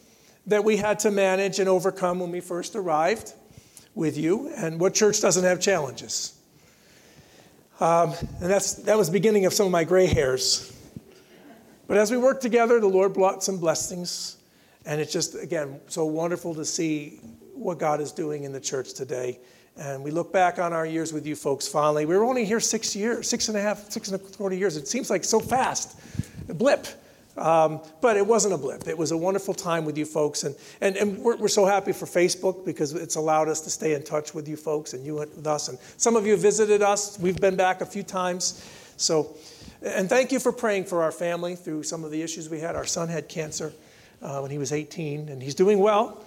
that 0.47 0.63
we 0.63 0.77
had 0.77 0.99
to 0.99 1.11
manage 1.11 1.59
and 1.59 1.67
overcome 1.67 2.19
when 2.19 2.31
we 2.31 2.39
first 2.39 2.75
arrived 2.75 3.33
with 3.93 4.17
you. 4.17 4.49
And 4.55 4.79
what 4.79 4.93
church 4.93 5.21
doesn't 5.21 5.43
have 5.43 5.59
challenges? 5.59 6.37
Um, 7.79 8.13
and 8.41 8.49
that's, 8.49 8.75
that 8.75 8.97
was 8.97 9.07
the 9.07 9.13
beginning 9.13 9.45
of 9.45 9.53
some 9.53 9.65
of 9.65 9.71
my 9.71 9.83
gray 9.83 10.07
hairs. 10.07 10.73
But 11.87 11.97
as 11.97 12.09
we 12.09 12.17
worked 12.17 12.41
together, 12.41 12.79
the 12.79 12.87
Lord 12.87 13.13
brought 13.13 13.43
some 13.43 13.59
blessings. 13.59 14.36
And 14.87 15.01
it's 15.01 15.11
just, 15.11 15.35
again, 15.35 15.81
so 15.87 16.05
wonderful 16.05 16.55
to 16.55 16.63
see 16.63 17.19
what 17.53 17.77
God 17.77 17.99
is 17.99 18.13
doing 18.13 18.45
in 18.45 18.53
the 18.53 18.59
church 18.59 18.93
today. 18.93 19.37
And 19.75 20.01
we 20.01 20.11
look 20.11 20.31
back 20.31 20.59
on 20.59 20.71
our 20.71 20.85
years 20.85 21.11
with 21.11 21.27
you 21.27 21.35
folks 21.35 21.67
fondly. 21.67 22.05
We 22.05 22.15
were 22.15 22.23
only 22.23 22.45
here 22.45 22.61
six 22.61 22.95
years, 22.95 23.29
six 23.29 23.49
and 23.49 23.57
a 23.57 23.61
half, 23.61 23.91
six 23.91 24.07
and 24.07 24.15
a 24.19 24.23
quarter 24.23 24.55
years. 24.55 24.77
It 24.77 24.87
seems 24.87 25.09
like 25.09 25.25
so 25.25 25.41
fast. 25.41 25.99
A 26.47 26.53
blip. 26.53 26.87
Um, 27.35 27.81
but 27.99 28.15
it 28.15 28.25
wasn't 28.25 28.53
a 28.53 28.57
blip. 28.57 28.87
It 28.87 28.97
was 28.97 29.11
a 29.11 29.17
wonderful 29.17 29.53
time 29.53 29.83
with 29.83 29.97
you 29.97 30.05
folks. 30.05 30.45
And, 30.45 30.55
and, 30.79 30.95
and 30.95 31.17
we're, 31.19 31.35
we're, 31.35 31.47
so 31.49 31.65
happy 31.65 31.91
for 31.91 32.05
Facebook 32.05 32.65
because 32.65 32.93
it's 32.93 33.15
allowed 33.15 33.49
us 33.49 33.59
to 33.61 33.69
stay 33.69 33.93
in 33.93 34.03
touch 34.03 34.33
with 34.33 34.47
you 34.47 34.55
folks 34.55 34.93
and 34.93 35.05
you 35.05 35.15
with 35.15 35.45
us. 35.45 35.67
And 35.67 35.77
some 35.97 36.15
of 36.15 36.25
you 36.25 36.37
visited 36.37 36.81
us. 36.81 37.19
We've 37.19 37.39
been 37.39 37.57
back 37.57 37.81
a 37.81 37.85
few 37.85 38.03
times. 38.03 38.65
So, 38.95 39.35
and 39.83 40.07
thank 40.07 40.31
you 40.31 40.39
for 40.39 40.53
praying 40.53 40.85
for 40.85 41.03
our 41.03 41.11
family 41.11 41.57
through 41.57 41.83
some 41.83 42.05
of 42.05 42.09
the 42.09 42.21
issues 42.21 42.49
we 42.49 42.61
had. 42.61 42.75
Our 42.77 42.85
son 42.85 43.09
had 43.09 43.27
cancer 43.27 43.73
uh, 44.21 44.39
when 44.39 44.51
he 44.51 44.57
was 44.57 44.71
18, 44.71 45.29
and 45.29 45.41
he's 45.41 45.55
doing 45.55 45.79
well. 45.79 46.23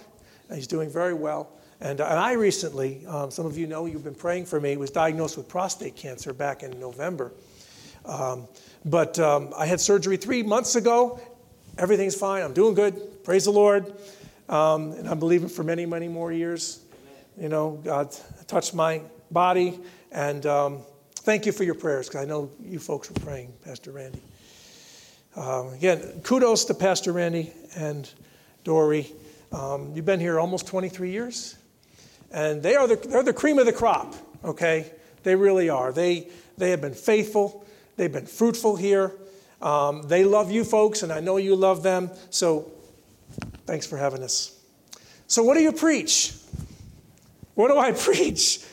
He's 0.53 0.67
doing 0.67 0.91
very 0.91 1.15
well. 1.15 1.49
And, 1.81 2.01
and 2.01 2.19
I 2.19 2.33
recently, 2.33 3.07
um, 3.07 3.31
some 3.31 3.47
of 3.47 3.57
you 3.57 3.67
know, 3.67 3.87
you've 3.87 4.05
been 4.05 4.15
praying 4.15 4.47
for 4.47 4.61
me, 4.61 4.77
was 4.77 4.91
diagnosed 4.91 5.37
with 5.37 5.49
prostate 5.49 5.97
cancer 5.97 6.33
back 6.33 6.63
in 6.63 6.79
November. 6.79 7.33
Um, 8.05 8.49
but 8.85 9.19
um, 9.19 9.53
I 9.57 9.67
had 9.67 9.81
surgery 9.81 10.17
three 10.17 10.43
months 10.43 10.77
ago. 10.77 11.21
Everything's 11.79 12.15
fine. 12.15 12.43
I'm 12.43 12.53
doing 12.53 12.75
good. 12.75 13.25
Praise 13.25 13.45
the 13.45 13.53
Lord. 13.53 13.95
Um, 14.49 14.93
and 14.93 15.09
I'm 15.09 15.19
believing 15.19 15.49
for 15.49 15.63
many, 15.63 15.87
many 15.87 16.09
more 16.09 16.33
years. 16.33 16.81
You 17.41 17.49
know, 17.49 17.81
God 17.83 18.15
touched 18.47 18.75
my 18.75 19.01
body. 19.31 19.79
And 20.13 20.45
um, 20.45 20.81
thank 21.15 21.47
you 21.47 21.53
for 21.53 21.65
your 21.65 21.77
prayers 21.77 22.09
because 22.09 22.23
I 22.23 22.27
know 22.27 22.51
you 22.63 22.79
folks 22.79 23.09
were 23.09 23.21
praying, 23.21 23.53
Pastor 23.65 23.93
Randy. 23.93 24.21
Uh, 25.37 25.69
again, 25.75 26.21
kudos 26.25 26.65
to 26.65 26.75
Pastor 26.75 27.13
Randy 27.13 27.53
and 27.77 28.11
Dory. 28.65 29.07
Um, 29.53 29.93
you've 29.95 30.05
been 30.05 30.19
here 30.19 30.41
almost 30.41 30.67
23 30.67 31.13
years, 31.13 31.57
and 32.33 32.61
they 32.61 32.75
are 32.75 32.89
the, 32.89 32.97
they're 32.97 33.23
the 33.23 33.33
cream 33.33 33.59
of 33.61 33.67
the 33.67 33.73
crop, 33.73 34.15
okay? 34.45 34.91
They 35.23 35.37
really 35.37 35.69
are. 35.69 35.93
They, 35.93 36.29
they 36.59 36.71
have 36.71 36.81
been 36.81 36.95
faithful. 36.95 37.65
They've 37.97 38.11
been 38.11 38.27
fruitful 38.27 38.75
here. 38.75 39.13
Um, 39.63 40.03
they 40.03 40.25
love 40.25 40.51
you 40.51 40.65
folks, 40.65 41.05
and 41.05 41.13
I 41.13 41.21
know 41.21 41.37
you 41.37 41.55
love 41.55 41.85
them. 41.85 42.11
So 42.31 42.73
thanks 43.67 43.87
for 43.87 43.99
having 43.99 44.25
us. 44.25 44.59
So, 45.29 45.45
what 45.45 45.55
do 45.55 45.63
you 45.63 45.73
preach? 45.73 46.35
What 47.55 47.69
do 47.69 47.79
I 47.79 47.93
preach 47.99 48.65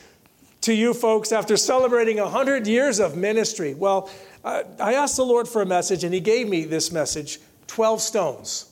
to 0.62 0.74
you 0.74 0.96
folks 0.96 1.32
after 1.32 1.56
celebrating 1.56 2.18
100 2.18 2.66
years 2.66 3.00
of 3.00 3.16
ministry? 3.16 3.76
Well, 3.76 4.10
I 4.44 4.94
asked 4.94 5.18
the 5.18 5.26
Lord 5.26 5.48
for 5.48 5.62
a 5.62 5.66
message, 5.66 6.04
and 6.04 6.14
He 6.14 6.20
gave 6.20 6.48
me 6.48 6.66
this 6.66 6.92
message 6.92 7.40
12 7.68 8.02
stones. 8.02 8.72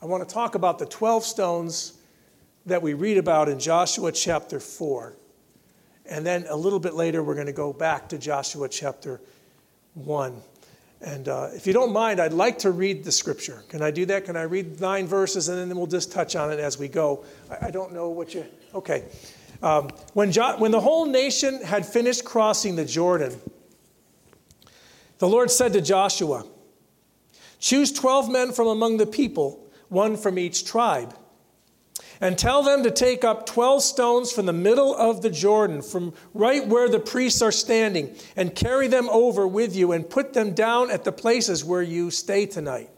I 0.00 0.06
want 0.06 0.26
to 0.28 0.32
talk 0.32 0.54
about 0.54 0.78
the 0.78 0.86
12 0.86 1.24
stones 1.24 1.98
that 2.66 2.82
we 2.82 2.94
read 2.94 3.18
about 3.18 3.48
in 3.48 3.58
Joshua 3.58 4.12
chapter 4.12 4.60
4. 4.60 5.14
And 6.06 6.26
then 6.26 6.44
a 6.48 6.56
little 6.56 6.80
bit 6.80 6.94
later, 6.94 7.22
we're 7.22 7.34
going 7.34 7.46
to 7.46 7.52
go 7.52 7.72
back 7.72 8.08
to 8.10 8.18
Joshua 8.18 8.68
chapter 8.68 9.20
1. 9.94 10.40
And 11.00 11.28
uh, 11.28 11.48
if 11.52 11.66
you 11.66 11.72
don't 11.72 11.92
mind, 11.92 12.20
I'd 12.20 12.32
like 12.32 12.58
to 12.58 12.70
read 12.70 13.02
the 13.02 13.10
scripture. 13.10 13.64
Can 13.68 13.82
I 13.82 13.90
do 13.90 14.06
that? 14.06 14.24
Can 14.24 14.36
I 14.36 14.42
read 14.42 14.80
nine 14.80 15.06
verses 15.06 15.48
and 15.48 15.70
then 15.70 15.76
we'll 15.76 15.86
just 15.88 16.12
touch 16.12 16.36
on 16.36 16.52
it 16.52 16.60
as 16.60 16.78
we 16.78 16.86
go? 16.86 17.24
I, 17.50 17.66
I 17.66 17.70
don't 17.70 17.92
know 17.92 18.10
what 18.10 18.34
you. 18.34 18.44
Okay. 18.74 19.04
Um, 19.62 19.90
when, 20.14 20.30
jo- 20.30 20.56
when 20.58 20.70
the 20.70 20.80
whole 20.80 21.06
nation 21.06 21.62
had 21.62 21.84
finished 21.84 22.24
crossing 22.24 22.76
the 22.76 22.84
Jordan, 22.84 23.40
the 25.22 25.28
Lord 25.28 25.52
said 25.52 25.72
to 25.74 25.80
Joshua, 25.80 26.44
Choose 27.60 27.92
12 27.92 28.28
men 28.28 28.50
from 28.50 28.66
among 28.66 28.96
the 28.96 29.06
people, 29.06 29.70
one 29.88 30.16
from 30.16 30.36
each 30.36 30.64
tribe 30.64 31.16
and 32.20 32.36
tell 32.36 32.64
them 32.64 32.82
to 32.82 32.90
take 32.90 33.22
up 33.22 33.46
12 33.46 33.84
stones 33.84 34.32
from 34.32 34.46
the 34.46 34.52
middle 34.52 34.96
of 34.96 35.22
the 35.22 35.30
Jordan, 35.30 35.80
from 35.80 36.12
right 36.34 36.66
where 36.66 36.88
the 36.88 36.98
priests 36.98 37.40
are 37.40 37.52
standing, 37.52 38.16
and 38.34 38.52
carry 38.52 38.88
them 38.88 39.08
over 39.10 39.46
with 39.46 39.76
you 39.76 39.92
and 39.92 40.10
put 40.10 40.32
them 40.32 40.54
down 40.54 40.90
at 40.90 41.04
the 41.04 41.12
places 41.12 41.64
where 41.64 41.82
you 41.82 42.10
stay 42.10 42.44
tonight. 42.44 42.90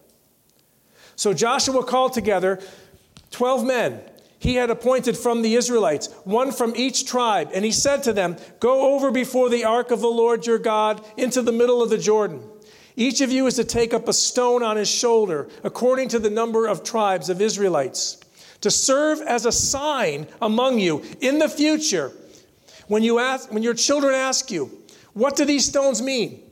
So 1.17 1.35
Joshua 1.35 1.85
called 1.85 2.15
together 2.15 2.59
12 3.33 3.67
men 3.67 4.01
he 4.45 4.57
had 4.57 4.71
appointed 4.71 5.17
from 5.17 5.43
the 5.43 5.55
Israelites, 5.55 6.09
one 6.25 6.53
from 6.53 6.75
each 6.77 7.07
tribe, 7.07 7.51
and 7.55 7.65
he 7.65 7.73
said 7.73 8.03
to 8.03 8.13
them, 8.13 8.37
Go 8.61 8.95
over 8.95 9.11
before 9.11 9.49
the 9.49 9.65
ark 9.65 9.91
of 9.91 10.01
the 10.01 10.07
Lord 10.07 10.47
your 10.47 10.59
God 10.59 11.05
into 11.17 11.43
the 11.43 11.51
middle 11.51 11.83
of 11.83 11.91
the 11.91 11.99
Jordan. 11.99 12.43
Each 12.95 13.21
of 13.23 13.33
you 13.33 13.47
is 13.47 13.55
to 13.57 13.65
take 13.65 13.95
up 13.95 14.07
a 14.07 14.13
stone 14.13 14.63
on 14.63 14.77
his 14.77 14.89
shoulder, 14.89 15.49
according 15.65 16.09
to 16.11 16.19
the 16.19 16.31
number 16.31 16.67
of 16.67 16.85
tribes 16.85 17.29
of 17.31 17.41
Israelites 17.41 18.19
to 18.61 18.71
serve 18.71 19.21
as 19.21 19.45
a 19.45 19.53
sign 19.53 20.27
among 20.41 20.79
you 20.79 21.03
in 21.21 21.39
the 21.39 21.49
future 21.49 22.13
when, 22.89 23.03
you 23.03 23.19
ask, 23.19 23.53
when 23.53 23.63
your 23.63 23.75
children 23.75 24.15
ask 24.15 24.51
you, 24.51 24.83
What 25.13 25.37
do 25.37 25.45
these 25.45 25.67
stones 25.67 26.01
mean? 26.01 26.43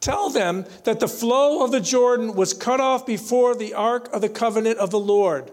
Tell 0.00 0.28
them 0.28 0.66
that 0.84 1.00
the 1.00 1.08
flow 1.08 1.64
of 1.64 1.70
the 1.70 1.80
Jordan 1.80 2.34
was 2.34 2.52
cut 2.52 2.80
off 2.80 3.06
before 3.06 3.54
the 3.54 3.74
ark 3.74 4.08
of 4.12 4.20
the 4.20 4.28
covenant 4.28 4.78
of 4.78 4.90
the 4.90 4.98
Lord. 4.98 5.50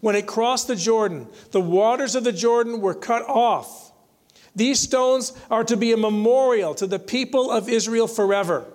When 0.00 0.14
it 0.14 0.26
crossed 0.26 0.68
the 0.68 0.76
Jordan, 0.76 1.28
the 1.50 1.60
waters 1.60 2.14
of 2.14 2.24
the 2.24 2.32
Jordan 2.32 2.80
were 2.80 2.94
cut 2.94 3.22
off. 3.28 3.92
These 4.54 4.80
stones 4.80 5.32
are 5.50 5.64
to 5.64 5.76
be 5.76 5.92
a 5.92 5.96
memorial 5.96 6.74
to 6.76 6.86
the 6.86 6.98
people 6.98 7.50
of 7.50 7.68
Israel 7.68 8.08
forever. 8.08 8.66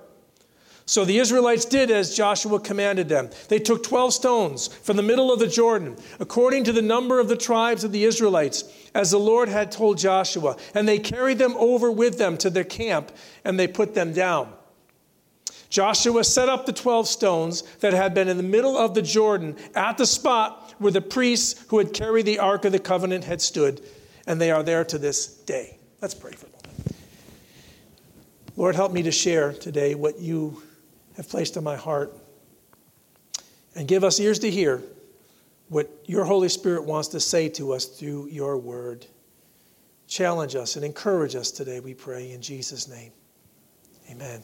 So 0.85 1.05
the 1.05 1.19
Israelites 1.19 1.63
did 1.63 1.91
as 1.91 2.15
Joshua 2.15 2.59
commanded 2.59 3.07
them. 3.07 3.29
They 3.47 3.59
took 3.59 3.83
12 3.83 4.13
stones 4.13 4.67
from 4.67 4.97
the 4.97 5.03
middle 5.03 5.31
of 5.31 5.39
the 5.39 5.47
Jordan, 5.47 5.95
according 6.19 6.65
to 6.65 6.73
the 6.73 6.81
number 6.81 7.19
of 7.21 7.29
the 7.29 7.37
tribes 7.37 7.85
of 7.85 7.93
the 7.93 8.03
Israelites, 8.03 8.65
as 8.93 9.11
the 9.11 9.19
Lord 9.19 9.47
had 9.47 9.71
told 9.71 9.97
Joshua, 9.97 10.57
and 10.73 10.87
they 10.87 10.99
carried 10.99 11.37
them 11.37 11.55
over 11.57 11.89
with 11.89 12.17
them 12.17 12.37
to 12.37 12.49
their 12.49 12.65
camp, 12.65 13.13
and 13.45 13.57
they 13.57 13.67
put 13.67 13.93
them 13.93 14.11
down. 14.11 14.51
Joshua 15.73 16.23
set 16.23 16.49
up 16.49 16.67
the 16.67 16.71
12 16.71 17.07
stones 17.07 17.63
that 17.79 17.93
had 17.93 18.13
been 18.13 18.27
in 18.27 18.37
the 18.37 18.43
middle 18.43 18.77
of 18.77 18.93
the 18.93 19.01
Jordan 19.01 19.57
at 19.73 19.97
the 19.97 20.05
spot 20.05 20.71
where 20.77 20.91
the 20.91 21.01
priests 21.01 21.65
who 21.69 21.79
had 21.79 21.95
carried 21.95 22.27
the 22.27 22.37
Ark 22.37 22.63
of 22.65 22.71
the 22.71 22.77
Covenant 22.77 23.23
had 23.23 23.41
stood, 23.41 23.81
and 24.27 24.39
they 24.39 24.51
are 24.51 24.61
there 24.61 24.85
to 24.85 24.99
this 24.99 25.25
day. 25.25 25.79
Let's 25.99 26.13
pray 26.13 26.33
for 26.33 26.45
a 26.45 26.49
moment. 26.49 26.95
Lord, 28.55 28.75
help 28.75 28.91
me 28.93 29.01
to 29.01 29.11
share 29.11 29.51
today 29.51 29.95
what 29.95 30.19
you 30.19 30.61
have 31.17 31.27
placed 31.27 31.57
on 31.57 31.63
my 31.63 31.75
heart. 31.75 32.15
And 33.73 33.87
give 33.87 34.03
us 34.03 34.19
ears 34.19 34.37
to 34.39 34.51
hear 34.51 34.83
what 35.69 35.89
your 36.05 36.23
Holy 36.23 36.49
Spirit 36.49 36.85
wants 36.85 37.07
to 37.07 37.19
say 37.19 37.49
to 37.49 37.73
us 37.73 37.85
through 37.85 38.27
your 38.27 38.59
word. 38.59 39.07
Challenge 40.07 40.53
us 40.53 40.75
and 40.75 40.85
encourage 40.85 41.33
us 41.33 41.49
today, 41.49 41.79
we 41.79 41.95
pray, 41.95 42.31
in 42.31 42.43
Jesus' 42.43 42.87
name. 42.87 43.11
Amen. 44.11 44.39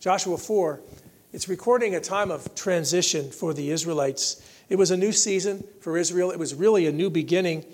Joshua 0.00 0.38
4, 0.38 0.80
it's 1.34 1.46
recording 1.46 1.94
a 1.94 2.00
time 2.00 2.30
of 2.30 2.54
transition 2.54 3.30
for 3.30 3.52
the 3.52 3.70
Israelites. 3.70 4.42
It 4.70 4.76
was 4.76 4.90
a 4.90 4.96
new 4.96 5.12
season 5.12 5.62
for 5.82 5.98
Israel, 5.98 6.30
it 6.30 6.38
was 6.38 6.54
really 6.54 6.86
a 6.86 6.92
new 6.92 7.10
beginning. 7.10 7.66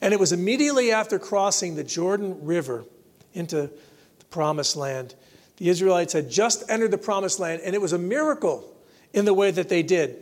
And 0.00 0.14
it 0.14 0.20
was 0.20 0.32
immediately 0.32 0.90
after 0.90 1.18
crossing 1.18 1.74
the 1.74 1.84
Jordan 1.84 2.46
River 2.46 2.86
into 3.34 3.70
the 4.18 4.24
promised 4.30 4.74
land. 4.74 5.14
The 5.58 5.68
Israelites 5.68 6.14
had 6.14 6.30
just 6.30 6.64
entered 6.70 6.92
the 6.92 6.98
promised 6.98 7.40
land, 7.40 7.60
and 7.62 7.74
it 7.74 7.82
was 7.82 7.92
a 7.92 7.98
miracle 7.98 8.74
in 9.12 9.26
the 9.26 9.34
way 9.34 9.50
that 9.50 9.68
they 9.68 9.82
did. 9.82 10.16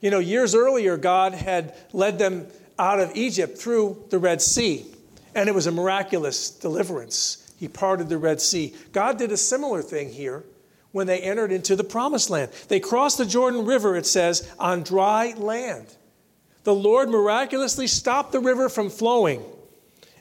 You 0.00 0.10
know, 0.10 0.18
years 0.18 0.56
earlier, 0.56 0.96
God 0.96 1.34
had 1.34 1.76
led 1.92 2.18
them 2.18 2.48
out 2.80 2.98
of 2.98 3.14
Egypt 3.14 3.58
through 3.58 4.06
the 4.10 4.18
Red 4.18 4.42
Sea, 4.42 4.84
and 5.36 5.48
it 5.48 5.54
was 5.54 5.68
a 5.68 5.72
miraculous 5.72 6.50
deliverance. 6.50 7.48
He 7.58 7.68
parted 7.68 8.08
the 8.08 8.18
Red 8.18 8.40
Sea. 8.40 8.74
God 8.90 9.18
did 9.18 9.30
a 9.30 9.36
similar 9.36 9.82
thing 9.82 10.10
here 10.10 10.42
when 10.96 11.06
they 11.06 11.20
entered 11.20 11.52
into 11.52 11.76
the 11.76 11.84
promised 11.84 12.30
land. 12.30 12.50
They 12.68 12.80
crossed 12.80 13.18
the 13.18 13.26
Jordan 13.26 13.66
River, 13.66 13.96
it 13.96 14.06
says, 14.06 14.50
on 14.58 14.82
dry 14.82 15.34
land. 15.36 15.94
The 16.64 16.74
Lord 16.74 17.10
miraculously 17.10 17.86
stopped 17.86 18.32
the 18.32 18.40
river 18.40 18.70
from 18.70 18.88
flowing 18.88 19.44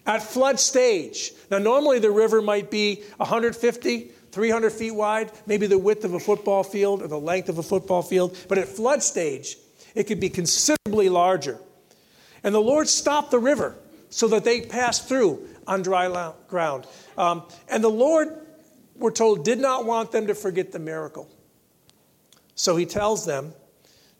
at 0.05 0.21
flood 0.21 0.59
stage. 0.59 1.31
Now, 1.49 1.59
normally 1.59 1.99
the 1.99 2.11
river 2.11 2.41
might 2.41 2.69
be 2.69 3.03
150, 3.15 4.11
300 4.33 4.69
feet 4.69 4.91
wide, 4.91 5.31
maybe 5.45 5.65
the 5.65 5.79
width 5.79 6.03
of 6.03 6.13
a 6.13 6.19
football 6.19 6.61
field 6.61 7.01
or 7.01 7.07
the 7.07 7.17
length 7.17 7.47
of 7.47 7.57
a 7.57 7.63
football 7.63 8.01
field, 8.01 8.37
but 8.49 8.57
at 8.57 8.67
flood 8.67 9.01
stage, 9.01 9.55
it 9.95 10.03
could 10.03 10.19
be 10.19 10.29
considerably 10.29 11.07
larger. 11.07 11.57
And 12.43 12.53
the 12.53 12.59
Lord 12.59 12.89
stopped 12.89 13.31
the 13.31 13.39
river 13.39 13.75
so 14.09 14.27
that 14.27 14.43
they 14.43 14.59
passed 14.59 15.07
through 15.07 15.47
on 15.65 15.83
dry 15.83 16.33
ground. 16.49 16.85
Um, 17.17 17.43
and 17.69 17.81
the 17.81 17.89
Lord, 17.89 18.44
we're 18.95 19.11
told, 19.11 19.43
did 19.43 19.59
not 19.59 19.85
want 19.85 20.11
them 20.11 20.27
to 20.27 20.35
forget 20.35 20.71
the 20.71 20.79
miracle. 20.79 21.29
So 22.55 22.75
he 22.75 22.85
tells 22.85 23.25
them 23.25 23.53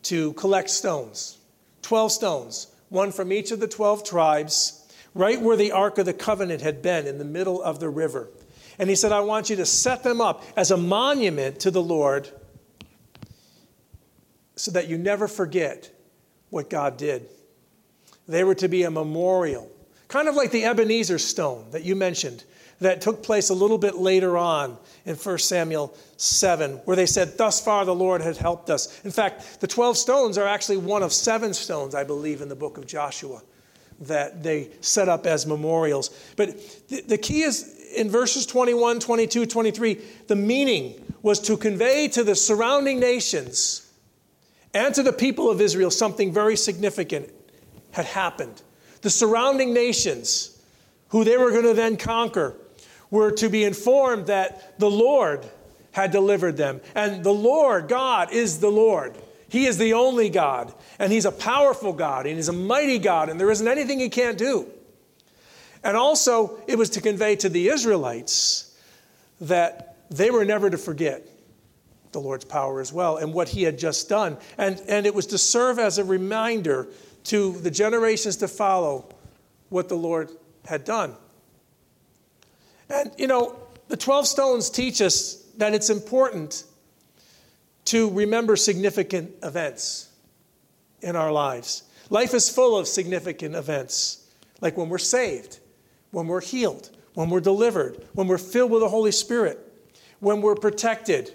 to 0.04 0.34
collect 0.34 0.70
stones 0.70 1.38
12 1.82 2.12
stones, 2.12 2.68
one 2.90 3.12
from 3.12 3.32
each 3.32 3.52
of 3.52 3.60
the 3.60 3.68
12 3.68 4.04
tribes, 4.04 4.88
right 5.14 5.40
where 5.40 5.56
the 5.56 5.72
Ark 5.72 6.00
of 6.00 6.08
the 6.08 6.14
Covenant 6.14 6.62
had 6.62 6.82
been 6.82 7.06
in 7.06 7.20
the 7.20 7.26
middle 7.26 7.62
of 7.62 7.80
the 7.80 7.90
river. 7.90 8.28
And 8.80 8.90
he 8.90 8.96
said, 8.96 9.12
I 9.12 9.22
want 9.22 9.50
you 9.52 9.56
to 9.58 9.66
set 9.66 10.04
them 10.04 10.20
up 10.20 10.44
as 10.58 10.72
a 10.72 10.78
monument 10.78 11.60
to 11.62 11.72
the 11.72 11.82
Lord 11.82 12.30
so 14.56 14.72
that 14.72 14.88
you 14.88 14.98
never 14.98 15.28
forget 15.28 15.92
what 16.50 16.70
God 16.70 16.98
did. 16.98 17.28
They 18.28 18.44
were 18.44 18.56
to 18.56 18.68
be 18.68 18.84
a 18.84 18.92
memorial, 18.92 19.72
kind 20.08 20.28
of 20.28 20.36
like 20.36 20.52
the 20.52 20.66
Ebenezer 20.66 21.20
stone 21.20 21.68
that 21.72 21.84
you 21.84 21.96
mentioned, 21.96 22.44
that 22.80 23.02
took 23.02 23.24
place 23.24 23.50
a 23.50 23.54
little 23.54 23.78
bit 23.78 23.96
later 23.96 24.38
on 24.38 24.78
in 25.06 25.16
1 25.16 25.38
Samuel 25.40 25.96
7, 26.18 26.74
where 26.86 26.96
they 26.96 27.06
said, 27.06 27.38
Thus 27.38 27.64
far 27.64 27.86
the 27.86 27.96
Lord 27.96 28.22
had 28.22 28.38
helped 28.38 28.70
us. 28.70 29.04
In 29.06 29.12
fact, 29.12 29.62
the 29.62 29.68
12 29.68 29.98
stones 29.98 30.38
are 30.38 30.48
actually 30.48 30.78
one 30.78 31.04
of 31.04 31.14
seven 31.14 31.54
stones, 31.54 31.96
I 31.96 32.04
believe, 32.04 32.42
in 32.42 32.50
the 32.50 32.56
book 32.56 32.78
of 32.78 32.86
Joshua 32.86 33.42
that 34.02 34.44
they 34.44 34.70
set 34.82 35.08
up 35.08 35.26
as 35.26 35.46
memorials. 35.46 36.10
But 36.36 36.60
the, 36.90 37.02
the 37.02 37.18
key 37.18 37.44
is 37.44 37.94
in 37.96 38.10
verses 38.10 38.46
21, 38.46 39.00
22, 39.00 39.46
23, 39.46 40.02
the 40.28 40.36
meaning 40.36 41.02
was 41.22 41.40
to 41.42 41.58
convey 41.58 42.08
to 42.10 42.24
the 42.24 42.36
surrounding 42.36 43.00
nations 43.00 43.90
and 44.74 44.94
to 44.94 45.04
the 45.04 45.14
people 45.14 45.50
of 45.50 45.62
Israel 45.62 45.90
something 45.90 46.34
very 46.34 46.58
significant 46.58 47.30
had 47.92 48.06
happened. 48.06 48.62
The 49.02 49.10
surrounding 49.10 49.74
nations, 49.74 50.62
who 51.10 51.24
they 51.24 51.38
were 51.38 51.52
going 51.52 51.64
to 51.64 51.74
then 51.74 51.96
conquer, 51.96 52.58
were 53.10 53.32
to 53.32 53.50
be 53.50 53.64
informed 53.64 54.28
that 54.28 54.80
the 54.80 54.90
Lord 54.90 55.46
had 55.92 56.12
delivered 56.12 56.58
them. 56.58 56.82
And 56.94 57.24
the 57.24 57.34
Lord, 57.34 57.88
God, 57.88 58.34
is 58.34 58.60
the 58.60 58.70
Lord. 58.70 59.16
He 59.48 59.66
is 59.66 59.78
the 59.78 59.94
only 59.94 60.30
God. 60.30 60.74
And 61.00 61.12
He's 61.12 61.26
a 61.26 61.32
powerful 61.32 61.94
God. 61.94 62.26
And 62.26 62.36
He's 62.36 62.50
a 62.50 62.54
mighty 62.54 63.00
God. 63.00 63.30
And 63.30 63.40
there 63.40 63.50
isn't 63.52 63.68
anything 63.68 64.00
He 64.00 64.10
can't 64.10 64.38
do. 64.38 64.70
And 65.84 65.96
also, 65.96 66.60
it 66.68 66.78
was 66.78 66.90
to 66.92 67.02
convey 67.02 67.36
to 67.38 67.50
the 67.50 67.70
Israelites 67.70 68.76
that 69.40 69.96
they 70.10 70.32
were 70.32 70.44
never 70.44 70.70
to 70.70 70.78
forget 70.78 71.28
the 72.12 72.20
Lord's 72.20 72.46
power 72.46 72.82
as 72.82 72.92
well 72.92 73.18
and 73.18 73.34
what 73.34 73.50
He 73.50 73.64
had 73.64 73.78
just 73.78 74.10
done. 74.10 74.38
And, 74.58 74.82
and 74.88 75.06
it 75.06 75.14
was 75.14 75.28
to 75.28 75.38
serve 75.38 75.80
as 75.80 75.98
a 75.98 76.04
reminder 76.04 76.88
to 77.26 77.54
the 77.54 77.72
generations 77.72 78.38
to 78.38 78.48
follow 78.48 79.08
what 79.70 79.90
the 79.90 79.96
Lord 79.96 80.32
had 80.66 80.84
done. 80.84 81.16
And, 82.90 83.12
you 83.18 83.28
know, 83.28 83.60
the 83.88 83.98
12 83.98 84.28
stones 84.28 84.70
teach 84.70 85.02
us 85.02 85.36
that 85.58 85.74
it's 85.74 85.90
important 85.90 86.64
to 87.86 88.10
remember 88.12 88.56
significant 88.56 89.32
events 89.44 90.10
in 91.02 91.16
our 91.16 91.32
lives. 91.32 91.84
Life 92.10 92.34
is 92.34 92.50
full 92.50 92.78
of 92.78 92.88
significant 92.88 93.56
events, 93.56 94.28
like 94.62 94.78
when 94.78 94.90
we're 94.90 94.98
saved 94.98 95.60
when 96.16 96.28
we're 96.28 96.42
healed, 96.42 96.90
when 97.14 97.30
we're 97.30 97.42
delivered, 97.42 98.02
when 98.14 98.28
we're 98.28 98.38
filled 98.38 98.72
with 98.72 98.82
the 98.82 98.88
Holy 98.88 99.12
Spirit, 99.12 99.60
when 100.22 100.42
we're 100.42 100.56
protected, 100.56 101.30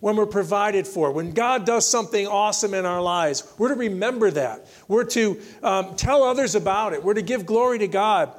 when 0.00 0.16
we're 0.16 0.24
provided 0.24 0.86
for, 0.86 1.12
when 1.12 1.32
God 1.32 1.66
does 1.66 1.86
something 1.86 2.26
awesome 2.26 2.72
in 2.72 2.86
our 2.86 3.02
lives. 3.02 3.52
We're 3.58 3.68
to 3.68 3.74
remember 3.74 4.30
that. 4.30 4.66
We're 4.88 5.04
to 5.04 5.38
um, 5.62 5.94
tell 5.96 6.22
others 6.22 6.54
about 6.54 6.94
it. 6.94 7.04
We're 7.04 7.14
to 7.14 7.22
give 7.22 7.44
glory 7.44 7.78
to 7.80 7.86
God. 7.86 8.32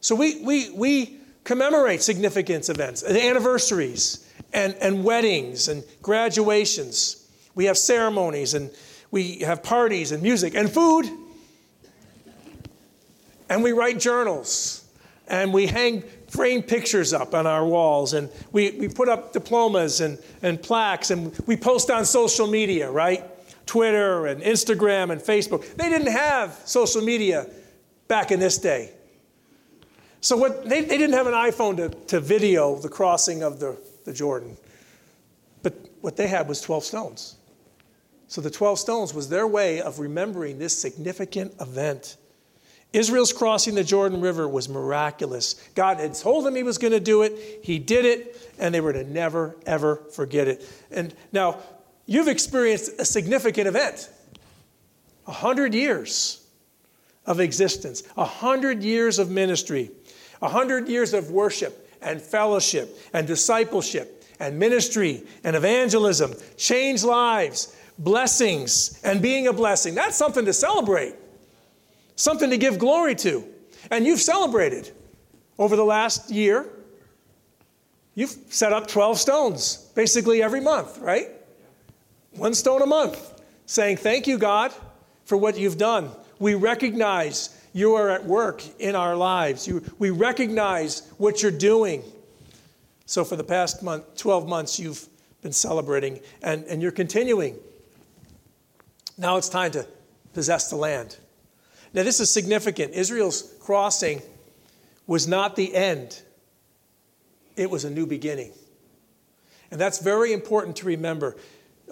So 0.00 0.14
we, 0.14 0.40
we, 0.44 0.70
we 0.70 1.18
commemorate 1.44 2.02
significant 2.02 2.68
events, 2.68 3.02
anniversaries, 3.04 4.28
and, 4.52 4.74
and 4.80 5.04
weddings, 5.04 5.68
and 5.68 5.82
graduations. 6.02 7.28
We 7.54 7.66
have 7.66 7.78
ceremonies, 7.78 8.54
and 8.54 8.70
we 9.10 9.40
have 9.40 9.62
parties, 9.62 10.12
and 10.12 10.22
music, 10.22 10.54
and 10.54 10.70
food. 10.70 11.08
And 13.48 13.62
we 13.62 13.72
write 13.72 13.98
journals. 13.98 14.84
And 15.28 15.52
we 15.52 15.66
hang 15.66 16.02
frame 16.28 16.62
pictures 16.62 17.12
up 17.12 17.34
on 17.34 17.46
our 17.46 17.64
walls. 17.64 18.14
And 18.14 18.30
we, 18.50 18.72
we 18.72 18.88
put 18.88 19.08
up 19.08 19.32
diplomas 19.32 20.00
and, 20.00 20.18
and 20.42 20.62
plaques. 20.62 21.10
And 21.10 21.38
we 21.46 21.56
post 21.56 21.90
on 21.90 22.04
social 22.04 22.46
media, 22.46 22.90
right? 22.90 23.24
Twitter 23.66 24.26
and 24.26 24.42
Instagram 24.42 25.10
and 25.12 25.20
Facebook. 25.20 25.76
They 25.76 25.88
didn't 25.88 26.12
have 26.12 26.60
social 26.64 27.02
media 27.02 27.46
back 28.08 28.30
in 28.30 28.40
this 28.40 28.58
day. 28.58 28.92
So 30.22 30.36
what, 30.36 30.68
they, 30.68 30.82
they 30.82 30.96
didn't 30.96 31.14
have 31.14 31.26
an 31.26 31.34
iPhone 31.34 31.76
to, 31.78 31.88
to 32.06 32.20
video 32.20 32.76
the 32.76 32.88
crossing 32.88 33.42
of 33.42 33.58
the, 33.58 33.76
the 34.04 34.12
Jordan. 34.12 34.56
But 35.64 35.74
what 36.00 36.16
they 36.16 36.28
had 36.28 36.48
was 36.48 36.60
12 36.60 36.84
stones. 36.84 37.36
So 38.28 38.40
the 38.40 38.50
12 38.50 38.78
stones 38.78 39.12
was 39.12 39.28
their 39.28 39.48
way 39.48 39.82
of 39.82 39.98
remembering 39.98 40.60
this 40.60 40.78
significant 40.78 41.54
event. 41.60 42.16
Israel's 42.92 43.32
crossing 43.32 43.74
the 43.74 43.82
Jordan 43.82 44.20
River 44.20 44.48
was 44.48 44.68
miraculous. 44.68 45.54
God 45.74 45.98
had 45.98 46.14
told 46.14 46.46
them 46.46 46.54
he 46.54 46.62
was 46.62 46.78
going 46.78 46.92
to 46.92 47.00
do 47.00 47.22
it. 47.22 47.60
He 47.64 47.80
did 47.80 48.04
it, 48.04 48.54
and 48.58 48.72
they 48.72 48.80
were 48.80 48.92
to 48.92 49.02
never, 49.02 49.56
ever 49.66 49.96
forget 50.12 50.46
it. 50.46 50.62
And 50.92 51.12
now, 51.32 51.58
you've 52.06 52.28
experienced 52.28 52.92
a 53.00 53.04
significant 53.04 53.66
event 53.66 54.08
a 55.26 55.32
hundred 55.32 55.74
years 55.74 56.46
of 57.26 57.40
existence, 57.40 58.02
a 58.16 58.24
hundred 58.24 58.82
years 58.82 59.18
of 59.18 59.30
ministry, 59.30 59.90
a 60.42 60.48
hundred 60.48 60.88
years 60.88 61.14
of 61.14 61.30
worship 61.30 61.90
and 62.02 62.20
fellowship 62.20 63.00
and 63.14 63.26
discipleship 63.26 64.24
and 64.38 64.58
ministry 64.58 65.22
and 65.44 65.56
evangelism, 65.56 66.34
change 66.56 67.04
lives, 67.04 67.74
blessings, 67.98 69.00
and 69.04 69.22
being 69.22 69.46
a 69.46 69.52
blessing. 69.52 69.94
That's 69.94 70.16
something 70.16 70.44
to 70.44 70.52
celebrate 70.52 71.14
something 72.16 72.50
to 72.50 72.56
give 72.56 72.78
glory 72.78 73.14
to. 73.16 73.44
And 73.90 74.06
you've 74.06 74.20
celebrated 74.20 74.90
over 75.58 75.76
the 75.76 75.84
last 75.84 76.30
year. 76.30 76.66
You've 78.14 78.36
set 78.48 78.72
up 78.72 78.86
12 78.86 79.18
stones 79.18 79.76
basically 79.94 80.42
every 80.42 80.60
month, 80.60 80.98
right? 80.98 81.28
One 82.36 82.54
stone 82.54 82.82
a 82.82 82.86
month, 82.86 83.42
saying, 83.66 83.98
Thank 83.98 84.26
you, 84.26 84.38
God, 84.38 84.72
for 85.24 85.36
what 85.36 85.58
you've 85.58 85.78
done. 85.78 86.10
We 86.38 86.54
recognize 86.54 87.58
you 87.72 87.94
are 87.94 88.10
at 88.10 88.24
work 88.24 88.62
in 88.78 88.94
our 88.94 89.16
lives. 89.16 89.66
You, 89.66 89.82
we 89.98 90.10
recognize 90.10 91.10
what 91.18 91.42
you're 91.42 91.50
doing. 91.50 92.02
So, 93.06 93.24
for 93.24 93.36
the 93.36 93.44
past 93.44 93.82
month, 93.82 94.16
12 94.16 94.48
months, 94.48 94.78
you've 94.78 95.06
been 95.42 95.52
celebrating 95.52 96.20
and, 96.42 96.64
and 96.64 96.80
you're 96.80 96.92
continuing. 96.92 97.56
Now 99.18 99.36
it's 99.36 99.48
time 99.48 99.72
to 99.72 99.86
possess 100.32 100.70
the 100.70 100.76
land. 100.76 101.16
Now, 101.92 102.02
this 102.04 102.20
is 102.20 102.32
significant. 102.32 102.94
Israel's 102.94 103.54
crossing 103.60 104.22
was 105.06 105.28
not 105.28 105.56
the 105.56 105.74
end, 105.74 106.22
it 107.56 107.70
was 107.70 107.84
a 107.84 107.90
new 107.90 108.06
beginning. 108.06 108.52
And 109.70 109.80
that's 109.80 110.00
very 110.00 110.32
important 110.32 110.76
to 110.76 110.86
remember. 110.86 111.36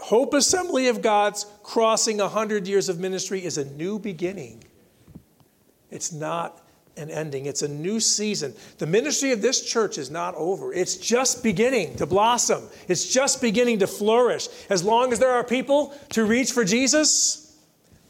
Hope 0.02 0.32
Assembly 0.34 0.88
of 0.88 1.02
God's 1.02 1.46
crossing 1.62 2.18
100 2.18 2.68
years 2.68 2.88
of 2.88 2.98
ministry 3.00 3.44
is 3.44 3.58
a 3.58 3.64
new 3.64 3.98
beginning. 3.98 4.64
It's 5.90 6.12
not 6.12 6.60
an 6.96 7.10
ending, 7.10 7.46
it's 7.46 7.62
a 7.62 7.68
new 7.68 8.00
season. 8.00 8.54
The 8.78 8.86
ministry 8.86 9.32
of 9.32 9.42
this 9.42 9.64
church 9.64 9.96
is 9.96 10.10
not 10.10 10.34
over, 10.34 10.72
it's 10.72 10.96
just 10.96 11.42
beginning 11.42 11.96
to 11.96 12.06
blossom, 12.06 12.64
it's 12.88 13.06
just 13.12 13.40
beginning 13.40 13.78
to 13.78 13.86
flourish. 13.86 14.48
As 14.68 14.84
long 14.84 15.12
as 15.12 15.18
there 15.18 15.30
are 15.30 15.44
people 15.44 15.94
to 16.10 16.24
reach 16.24 16.52
for 16.52 16.64
Jesus, 16.64 17.56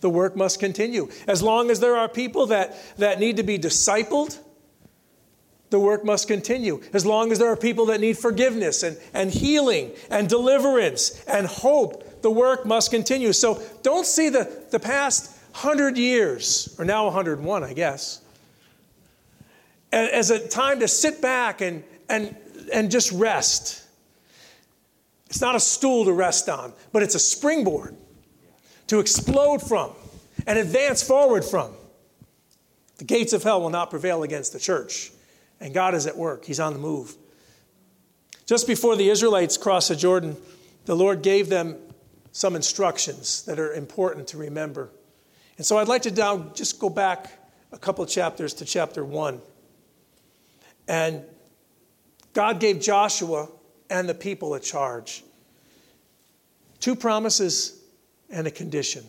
the 0.01 0.11
work 0.11 0.35
must 0.35 0.59
continue. 0.61 1.09
As 1.27 1.43
long 1.43 1.71
as 1.71 1.81
there 1.81 1.97
are 1.97 2.09
people 2.09 2.47
that, 2.47 2.77
that 2.97 3.21
need 3.21 3.37
to 3.37 3.43
be 3.43 3.59
discipled, 3.59 4.39
the 5.69 5.79
work 5.79 6.05
must 6.05 6.27
continue. 6.27 6.81
As 6.93 7.07
long 7.07 7.31
as 7.31 7.39
there 7.39 7.49
are 7.49 7.57
people 7.57 7.87
that 7.87 8.01
need 8.01 8.19
forgiveness 8.19 8.83
and, 8.83 8.99
and 9.15 9.31
healing 9.31 9.93
and 10.11 10.29
deliverance 10.29 11.23
and 11.27 11.47
hope, 11.47 12.23
the 12.23 12.31
work 12.31 12.67
must 12.67 12.91
continue. 12.91 13.33
So 13.33 13.63
don't 13.83 14.07
see 14.07 14.31
the, 14.31 14.65
the 14.71 14.81
past 14.81 15.37
100 15.53 15.97
years, 15.97 16.75
or 16.79 16.85
now 16.85 17.05
101, 17.05 17.65
I 17.65 17.73
guess, 17.73 18.21
as 19.93 20.31
a 20.31 20.47
time 20.47 20.81
to 20.81 20.89
sit 20.89 21.21
back 21.21 21.61
and, 21.61 21.83
and, 22.09 22.37
and 22.73 22.91
just 22.91 23.13
rest. 23.13 23.83
It's 25.27 25.41
not 25.41 25.55
a 25.55 25.61
stool 25.61 26.05
to 26.05 26.13
rest 26.13 26.49
on, 26.49 26.73
but 26.93 27.03
it's 27.03 27.15
a 27.15 27.21
springboard 27.21 27.97
to 28.89 28.99
explode 28.99 29.63
from 29.63 29.93
and 30.47 30.59
advance 30.59 31.03
forward 31.03 31.45
from. 31.45 31.73
The 32.99 33.05
gates 33.05 33.33
of 33.33 33.43
hell 33.43 33.61
will 33.61 33.71
not 33.71 33.91
prevail 33.91 34.23
against 34.23 34.53
the 34.53 34.59
church. 34.59 35.11
And 35.61 35.73
God 35.73 35.95
is 35.95 36.07
at 36.07 36.17
work, 36.17 36.45
He's 36.45 36.61
on 36.61 36.73
the 36.73 36.79
move. 36.79 37.15
Just 38.47 38.67
before 38.67 38.97
the 38.97 39.09
Israelites 39.09 39.57
crossed 39.57 39.91
the 39.91 39.97
Jordan, 39.97 40.37
the 40.87 40.97
Lord 40.97 41.23
gave 41.23 41.49
them 41.49 41.77
some 42.33 42.57
instructions 42.57 43.45
that 43.45 43.59
are 43.59 43.73
important 43.73 44.27
to 44.29 44.39
remember. 44.39 44.91
And 45.61 45.67
so 45.67 45.77
I'd 45.77 45.89
like 45.89 46.01
to 46.05 46.11
now 46.11 46.39
just 46.55 46.81
go 46.81 46.89
back 46.89 47.31
a 47.71 47.77
couple 47.77 48.07
chapters 48.07 48.55
to 48.55 48.65
chapter 48.65 49.05
1. 49.05 49.43
And 50.89 51.23
God 52.33 52.61
gave 52.61 52.81
Joshua 52.81 53.47
and 53.91 54.09
the 54.09 54.15
people 54.15 54.55
a 54.55 54.61
charge 54.61 55.23
two 56.81 56.97
promises 56.97 57.79
and 58.31 58.47
a 58.47 58.51
condition. 58.51 59.05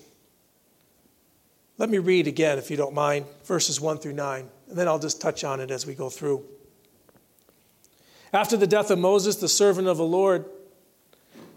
Let 1.77 1.89
me 1.89 1.99
read 1.99 2.27
again, 2.27 2.57
if 2.57 2.69
you 2.69 2.75
don't 2.75 2.93
mind, 2.93 3.27
verses 3.45 3.79
1 3.79 3.99
through 3.99 4.11
9 4.11 4.49
and 4.67 4.77
then 4.77 4.89
I'll 4.89 4.99
just 4.99 5.21
touch 5.21 5.45
on 5.45 5.61
it 5.61 5.71
as 5.71 5.85
we 5.85 5.95
go 5.95 6.09
through. 6.09 6.43
After 8.33 8.57
the 8.57 8.67
death 8.67 8.91
of 8.91 8.99
Moses, 8.99 9.37
the 9.37 9.47
servant 9.47 9.87
of 9.87 9.95
the 9.95 10.03
Lord, 10.03 10.43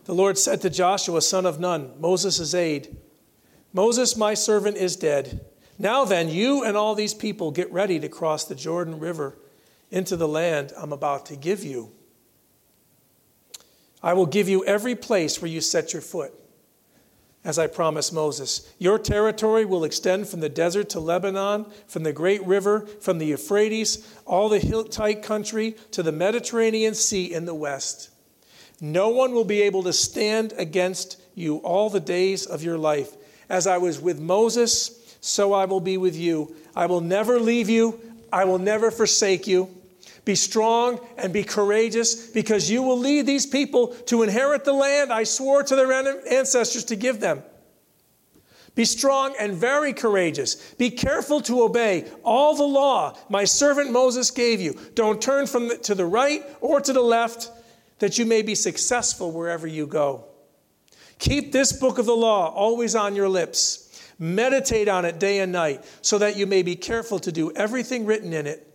the 0.04 0.14
Lord 0.14 0.38
said 0.38 0.60
to 0.60 0.70
Joshua, 0.70 1.20
son 1.20 1.46
of 1.46 1.58
Nun, 1.58 1.94
Moses' 1.98 2.54
aide, 2.54 2.96
Moses, 3.74 4.16
my 4.16 4.32
servant, 4.32 4.78
is 4.78 4.96
dead. 4.96 5.44
Now 5.78 6.04
then, 6.04 6.30
you 6.30 6.64
and 6.64 6.76
all 6.76 6.94
these 6.94 7.12
people 7.12 7.50
get 7.50 7.70
ready 7.72 7.98
to 8.00 8.08
cross 8.08 8.44
the 8.44 8.54
Jordan 8.54 8.98
River 8.98 9.36
into 9.90 10.16
the 10.16 10.28
land 10.28 10.72
I'm 10.78 10.92
about 10.92 11.26
to 11.26 11.36
give 11.36 11.64
you. 11.64 11.90
I 14.02 14.12
will 14.12 14.26
give 14.26 14.48
you 14.48 14.64
every 14.64 14.94
place 14.94 15.42
where 15.42 15.50
you 15.50 15.60
set 15.60 15.92
your 15.92 16.02
foot 16.02 16.32
as 17.44 17.58
I 17.58 17.66
promised 17.66 18.12
Moses. 18.12 18.72
Your 18.78 18.98
territory 18.98 19.64
will 19.64 19.84
extend 19.84 20.28
from 20.28 20.40
the 20.40 20.48
desert 20.48 20.88
to 20.90 21.00
Lebanon, 21.00 21.66
from 21.86 22.04
the 22.04 22.12
great 22.12 22.44
river, 22.46 22.86
from 23.00 23.18
the 23.18 23.26
Euphrates, 23.26 24.06
all 24.24 24.48
the 24.48 24.58
Hittite 24.58 25.22
country 25.22 25.72
to 25.90 26.02
the 26.02 26.12
Mediterranean 26.12 26.94
Sea 26.94 27.32
in 27.32 27.44
the 27.44 27.54
west. 27.54 28.10
No 28.80 29.08
one 29.08 29.32
will 29.32 29.44
be 29.44 29.62
able 29.62 29.82
to 29.82 29.92
stand 29.92 30.52
against 30.56 31.20
you 31.34 31.56
all 31.58 31.90
the 31.90 32.00
days 32.00 32.46
of 32.46 32.62
your 32.62 32.78
life. 32.78 33.16
As 33.48 33.66
I 33.66 33.78
was 33.78 34.00
with 34.00 34.20
Moses, 34.20 35.16
so 35.20 35.52
I 35.52 35.64
will 35.64 35.80
be 35.80 35.96
with 35.96 36.16
you. 36.16 36.54
I 36.74 36.86
will 36.86 37.00
never 37.00 37.38
leave 37.40 37.68
you, 37.68 38.00
I 38.32 38.44
will 38.44 38.58
never 38.58 38.90
forsake 38.90 39.46
you. 39.46 39.68
Be 40.24 40.34
strong 40.34 41.00
and 41.18 41.32
be 41.32 41.44
courageous 41.44 42.28
because 42.30 42.70
you 42.70 42.82
will 42.82 42.98
lead 42.98 43.26
these 43.26 43.46
people 43.46 43.88
to 44.06 44.22
inherit 44.22 44.64
the 44.64 44.72
land 44.72 45.12
I 45.12 45.24
swore 45.24 45.62
to 45.62 45.76
their 45.76 45.92
ancestors 45.92 46.84
to 46.86 46.96
give 46.96 47.20
them. 47.20 47.42
Be 48.74 48.84
strong 48.84 49.34
and 49.38 49.54
very 49.54 49.92
courageous. 49.92 50.56
Be 50.74 50.90
careful 50.90 51.40
to 51.42 51.62
obey 51.62 52.10
all 52.24 52.56
the 52.56 52.64
law 52.64 53.16
my 53.28 53.44
servant 53.44 53.92
Moses 53.92 54.30
gave 54.30 54.60
you. 54.60 54.78
Don't 54.94 55.22
turn 55.22 55.46
from 55.46 55.68
the, 55.68 55.76
to 55.78 55.94
the 55.94 56.06
right 56.06 56.42
or 56.60 56.80
to 56.80 56.92
the 56.92 57.00
left, 57.00 57.50
that 58.00 58.18
you 58.18 58.26
may 58.26 58.42
be 58.42 58.54
successful 58.54 59.30
wherever 59.30 59.66
you 59.66 59.86
go. 59.86 60.24
Keep 61.18 61.52
this 61.52 61.72
book 61.72 61.98
of 61.98 62.06
the 62.06 62.16
law 62.16 62.52
always 62.52 62.94
on 62.94 63.16
your 63.16 63.28
lips. 63.28 63.80
Meditate 64.18 64.88
on 64.88 65.04
it 65.04 65.18
day 65.18 65.40
and 65.40 65.52
night, 65.52 65.84
so 66.02 66.18
that 66.18 66.36
you 66.36 66.46
may 66.46 66.62
be 66.62 66.76
careful 66.76 67.18
to 67.18 67.32
do 67.32 67.50
everything 67.52 68.06
written 68.06 68.32
in 68.32 68.46
it 68.46 68.74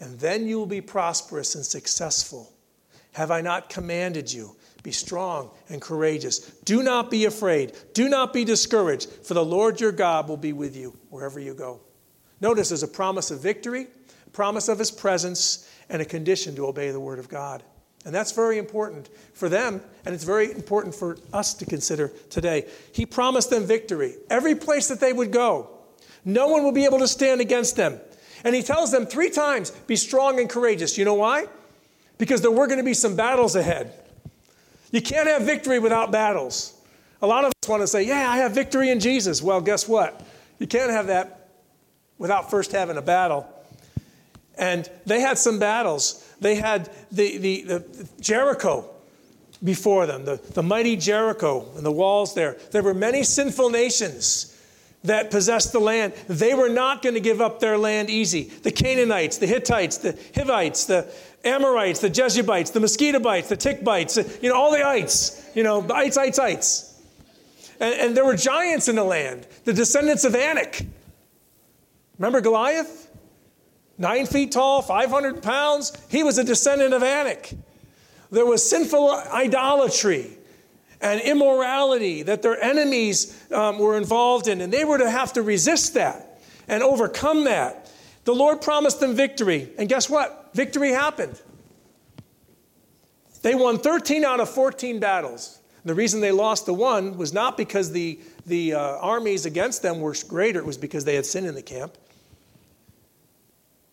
and 0.00 0.18
then 0.20 0.46
you 0.46 0.58
will 0.58 0.66
be 0.66 0.80
prosperous 0.80 1.54
and 1.54 1.64
successful. 1.64 2.52
Have 3.12 3.30
I 3.30 3.40
not 3.40 3.68
commanded 3.68 4.32
you? 4.32 4.56
Be 4.82 4.92
strong 4.92 5.50
and 5.68 5.82
courageous. 5.82 6.38
Do 6.64 6.82
not 6.82 7.10
be 7.10 7.24
afraid. 7.24 7.72
Do 7.94 8.08
not 8.08 8.32
be 8.32 8.44
discouraged, 8.44 9.10
for 9.10 9.34
the 9.34 9.44
Lord 9.44 9.80
your 9.80 9.92
God 9.92 10.28
will 10.28 10.36
be 10.36 10.52
with 10.52 10.76
you 10.76 10.96
wherever 11.10 11.40
you 11.40 11.52
go. 11.52 11.80
Notice 12.40 12.68
there's 12.68 12.84
a 12.84 12.88
promise 12.88 13.32
of 13.32 13.40
victory, 13.40 13.88
promise 14.32 14.68
of 14.68 14.78
his 14.78 14.92
presence, 14.92 15.68
and 15.88 16.00
a 16.00 16.04
condition 16.04 16.54
to 16.54 16.66
obey 16.66 16.92
the 16.92 17.00
word 17.00 17.18
of 17.18 17.28
God. 17.28 17.64
And 18.08 18.14
that's 18.14 18.32
very 18.32 18.56
important 18.56 19.10
for 19.34 19.50
them, 19.50 19.82
and 20.06 20.14
it's 20.14 20.24
very 20.24 20.50
important 20.50 20.94
for 20.94 21.18
us 21.30 21.52
to 21.52 21.66
consider 21.66 22.08
today. 22.30 22.64
He 22.90 23.04
promised 23.04 23.50
them 23.50 23.66
victory 23.66 24.14
every 24.30 24.54
place 24.54 24.88
that 24.88 24.98
they 24.98 25.12
would 25.12 25.30
go. 25.30 25.68
No 26.24 26.48
one 26.48 26.64
will 26.64 26.72
be 26.72 26.86
able 26.86 27.00
to 27.00 27.06
stand 27.06 27.42
against 27.42 27.76
them. 27.76 28.00
And 28.44 28.54
he 28.54 28.62
tells 28.62 28.90
them 28.90 29.04
three 29.04 29.28
times 29.28 29.72
be 29.86 29.94
strong 29.94 30.40
and 30.40 30.48
courageous. 30.48 30.96
You 30.96 31.04
know 31.04 31.16
why? 31.16 31.48
Because 32.16 32.40
there 32.40 32.50
were 32.50 32.66
going 32.66 32.78
to 32.78 32.82
be 32.82 32.94
some 32.94 33.14
battles 33.14 33.56
ahead. 33.56 33.92
You 34.90 35.02
can't 35.02 35.28
have 35.28 35.42
victory 35.42 35.78
without 35.78 36.10
battles. 36.10 36.80
A 37.20 37.26
lot 37.26 37.44
of 37.44 37.52
us 37.62 37.68
want 37.68 37.82
to 37.82 37.86
say, 37.86 38.04
Yeah, 38.04 38.30
I 38.30 38.38
have 38.38 38.52
victory 38.54 38.88
in 38.88 39.00
Jesus. 39.00 39.42
Well, 39.42 39.60
guess 39.60 39.86
what? 39.86 40.26
You 40.58 40.66
can't 40.66 40.90
have 40.90 41.08
that 41.08 41.50
without 42.16 42.50
first 42.50 42.72
having 42.72 42.96
a 42.96 43.02
battle. 43.02 43.46
And 44.56 44.90
they 45.04 45.20
had 45.20 45.36
some 45.36 45.58
battles. 45.58 46.24
They 46.40 46.56
had 46.56 46.90
the, 47.10 47.38
the, 47.38 47.62
the 47.62 48.08
Jericho 48.20 48.88
before 49.62 50.06
them, 50.06 50.24
the, 50.24 50.36
the 50.54 50.62
mighty 50.62 50.96
Jericho 50.96 51.66
and 51.76 51.84
the 51.84 51.92
walls 51.92 52.34
there. 52.34 52.56
There 52.70 52.82
were 52.82 52.94
many 52.94 53.22
sinful 53.24 53.70
nations 53.70 54.54
that 55.04 55.30
possessed 55.30 55.72
the 55.72 55.78
land, 55.78 56.12
they 56.26 56.54
were 56.54 56.68
not 56.68 57.02
going 57.02 57.14
to 57.14 57.20
give 57.20 57.40
up 57.40 57.60
their 57.60 57.78
land 57.78 58.10
easy. 58.10 58.44
The 58.44 58.72
Canaanites, 58.72 59.38
the 59.38 59.46
Hittites, 59.46 59.98
the 59.98 60.18
Hivites, 60.34 60.86
the 60.86 61.08
Amorites, 61.44 62.00
the 62.00 62.10
Jebusites, 62.10 62.70
the 62.70 62.80
Mosquitobites, 62.80 63.48
the 63.48 63.56
Tickbites, 63.56 64.18
uh, 64.18 64.28
you 64.42 64.48
know, 64.48 64.56
all 64.56 64.72
the 64.72 64.84
ites, 64.84 65.48
you 65.54 65.62
know, 65.62 65.80
the 65.80 65.94
ites, 65.94 66.16
ites, 66.16 66.38
ites. 66.38 67.00
And, 67.78 67.94
and 67.94 68.16
there 68.16 68.24
were 68.24 68.36
giants 68.36 68.88
in 68.88 68.96
the 68.96 69.04
land, 69.04 69.46
the 69.64 69.72
descendants 69.72 70.24
of 70.24 70.34
Anak. 70.34 70.84
Remember 72.18 72.40
Goliath? 72.40 73.07
Nine 73.98 74.26
feet 74.26 74.52
tall, 74.52 74.80
500 74.80 75.42
pounds. 75.42 75.92
He 76.08 76.22
was 76.22 76.38
a 76.38 76.44
descendant 76.44 76.94
of 76.94 77.02
Anak. 77.02 77.52
There 78.30 78.46
was 78.46 78.68
sinful 78.68 79.10
idolatry 79.10 80.38
and 81.00 81.20
immorality 81.20 82.22
that 82.22 82.42
their 82.42 82.60
enemies 82.62 83.44
um, 83.52 83.78
were 83.78 83.96
involved 83.96 84.46
in, 84.46 84.60
and 84.60 84.72
they 84.72 84.84
were 84.84 84.98
to 84.98 85.10
have 85.10 85.32
to 85.34 85.42
resist 85.42 85.94
that 85.94 86.40
and 86.68 86.82
overcome 86.82 87.44
that. 87.44 87.90
The 88.24 88.34
Lord 88.34 88.60
promised 88.60 89.00
them 89.00 89.14
victory, 89.14 89.70
and 89.78 89.88
guess 89.88 90.08
what? 90.08 90.50
Victory 90.54 90.90
happened. 90.90 91.40
They 93.42 93.54
won 93.54 93.78
13 93.78 94.24
out 94.24 94.40
of 94.40 94.50
14 94.50 95.00
battles. 95.00 95.60
The 95.84 95.94
reason 95.94 96.20
they 96.20 96.32
lost 96.32 96.66
the 96.66 96.74
one 96.74 97.16
was 97.16 97.32
not 97.32 97.56
because 97.56 97.92
the, 97.92 98.20
the 98.46 98.74
uh, 98.74 98.80
armies 98.98 99.46
against 99.46 99.82
them 99.82 100.00
were 100.00 100.14
greater, 100.28 100.58
it 100.58 100.66
was 100.66 100.76
because 100.76 101.04
they 101.04 101.14
had 101.14 101.24
sin 101.24 101.46
in 101.46 101.54
the 101.54 101.62
camp. 101.62 101.96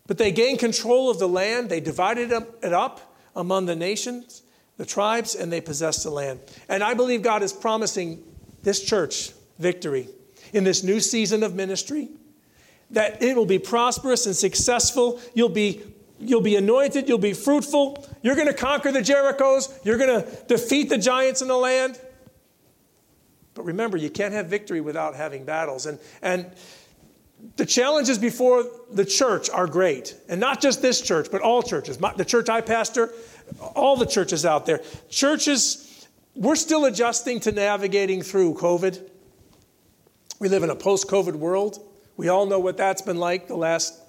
But 0.07 0.17
they 0.17 0.31
gained 0.31 0.59
control 0.59 1.09
of 1.09 1.19
the 1.19 1.27
land, 1.27 1.69
they 1.69 1.79
divided 1.79 2.31
it 2.31 2.73
up 2.73 3.15
among 3.35 3.65
the 3.65 3.75
nations 3.75 4.43
the 4.77 4.85
tribes 4.85 5.35
and 5.35 5.51
they 5.51 5.61
possessed 5.61 6.03
the 6.03 6.09
land. 6.09 6.39
And 6.67 6.83
I 6.83 6.93
believe 6.93 7.21
God 7.21 7.43
is 7.43 7.53
promising 7.53 8.23
this 8.63 8.83
church 8.83 9.31
victory 9.57 10.09
in 10.53 10.63
this 10.63 10.83
new 10.83 10.99
season 10.99 11.43
of 11.43 11.55
ministry, 11.55 12.09
that 12.91 13.21
it 13.21 13.35
will 13.35 13.45
be 13.45 13.59
prosperous 13.59 14.25
and 14.25 14.35
successful. 14.35 15.19
You'll 15.33 15.49
be, 15.49 15.81
you'll 16.19 16.41
be 16.41 16.55
anointed, 16.55 17.07
you'll 17.07 17.17
be 17.17 17.33
fruitful. 17.33 18.05
You're 18.21 18.35
going 18.35 18.47
to 18.47 18.53
conquer 18.53 18.91
the 18.91 18.99
Jerichos, 18.99 19.85
you're 19.85 19.97
going 19.97 20.21
to 20.21 20.43
defeat 20.47 20.89
the 20.89 20.97
giants 20.97 21.41
in 21.41 21.47
the 21.47 21.57
land. 21.57 21.99
But 23.53 23.63
remember, 23.63 23.95
you 23.95 24.09
can't 24.09 24.33
have 24.33 24.47
victory 24.47 24.81
without 24.81 25.15
having 25.15 25.45
battles. 25.45 25.85
And, 25.85 25.97
and 26.21 26.51
the 27.57 27.65
challenges 27.65 28.17
before 28.17 28.65
the 28.91 29.05
church 29.05 29.49
are 29.49 29.67
great. 29.67 30.15
And 30.29 30.39
not 30.39 30.61
just 30.61 30.81
this 30.81 31.01
church, 31.01 31.27
but 31.31 31.41
all 31.41 31.63
churches. 31.63 31.99
My, 31.99 32.13
the 32.13 32.25
church 32.25 32.49
I 32.49 32.61
pastor, 32.61 33.11
all 33.75 33.95
the 33.95 34.05
churches 34.05 34.45
out 34.45 34.65
there. 34.65 34.81
Churches, 35.09 36.07
we're 36.35 36.55
still 36.55 36.85
adjusting 36.85 37.39
to 37.41 37.51
navigating 37.51 38.21
through 38.21 38.55
COVID. 38.55 39.09
We 40.39 40.49
live 40.49 40.63
in 40.63 40.69
a 40.69 40.75
post 40.75 41.07
COVID 41.07 41.35
world. 41.35 41.79
We 42.17 42.29
all 42.29 42.45
know 42.45 42.59
what 42.59 42.77
that's 42.77 43.01
been 43.01 43.17
like 43.17 43.47
the 43.47 43.55
last 43.55 43.99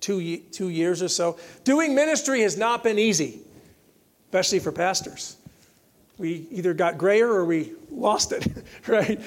two, 0.00 0.38
two 0.38 0.68
years 0.68 1.02
or 1.02 1.08
so. 1.08 1.38
Doing 1.64 1.94
ministry 1.94 2.42
has 2.42 2.56
not 2.56 2.82
been 2.82 2.98
easy, 2.98 3.40
especially 4.26 4.60
for 4.60 4.72
pastors. 4.72 5.36
We 6.18 6.48
either 6.50 6.74
got 6.74 6.98
grayer 6.98 7.28
or 7.28 7.44
we 7.44 7.72
lost 7.90 8.32
it, 8.32 8.46
right? 8.86 9.20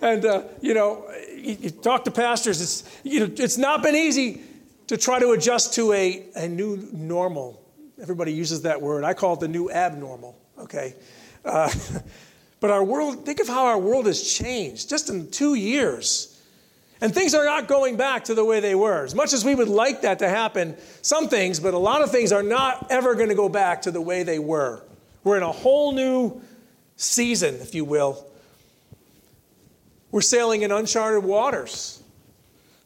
And, 0.00 0.24
uh, 0.24 0.42
you 0.60 0.74
know, 0.74 1.10
you, 1.34 1.56
you, 1.60 1.70
talk 1.70 2.04
to 2.04 2.10
pastors, 2.10 2.60
it's, 2.60 3.00
you 3.02 3.20
know, 3.20 3.32
it's 3.36 3.58
not 3.58 3.82
been 3.82 3.96
easy 3.96 4.42
to 4.86 4.96
try 4.96 5.18
to 5.18 5.32
adjust 5.32 5.74
to 5.74 5.92
a, 5.92 6.24
a 6.34 6.48
new 6.48 6.88
normal. 6.92 7.62
Everybody 8.00 8.32
uses 8.32 8.62
that 8.62 8.80
word. 8.80 9.04
I 9.04 9.14
call 9.14 9.34
it 9.34 9.40
the 9.40 9.48
new 9.48 9.70
abnormal, 9.70 10.38
okay? 10.58 10.94
Uh, 11.44 11.72
but 12.60 12.70
our 12.70 12.84
world, 12.84 13.26
think 13.26 13.40
of 13.40 13.48
how 13.48 13.66
our 13.66 13.78
world 13.78 14.06
has 14.06 14.22
changed 14.22 14.88
just 14.88 15.10
in 15.10 15.30
two 15.30 15.54
years. 15.54 16.34
And 17.00 17.14
things 17.14 17.34
are 17.34 17.44
not 17.44 17.68
going 17.68 17.96
back 17.96 18.24
to 18.24 18.34
the 18.34 18.44
way 18.44 18.60
they 18.60 18.74
were. 18.74 19.04
As 19.04 19.14
much 19.14 19.32
as 19.32 19.44
we 19.44 19.54
would 19.54 19.68
like 19.68 20.02
that 20.02 20.18
to 20.20 20.28
happen, 20.28 20.76
some 21.02 21.28
things, 21.28 21.60
but 21.60 21.74
a 21.74 21.78
lot 21.78 22.02
of 22.02 22.10
things 22.10 22.32
are 22.32 22.42
not 22.42 22.86
ever 22.90 23.14
going 23.14 23.28
to 23.28 23.36
go 23.36 23.48
back 23.48 23.82
to 23.82 23.90
the 23.90 24.00
way 24.00 24.24
they 24.24 24.38
were. 24.38 24.82
We're 25.22 25.36
in 25.36 25.44
a 25.44 25.52
whole 25.52 25.92
new 25.92 26.40
season, 26.96 27.56
if 27.56 27.74
you 27.74 27.84
will. 27.84 28.24
We're 30.10 30.20
sailing 30.22 30.62
in 30.62 30.72
uncharted 30.72 31.24
waters 31.24 32.02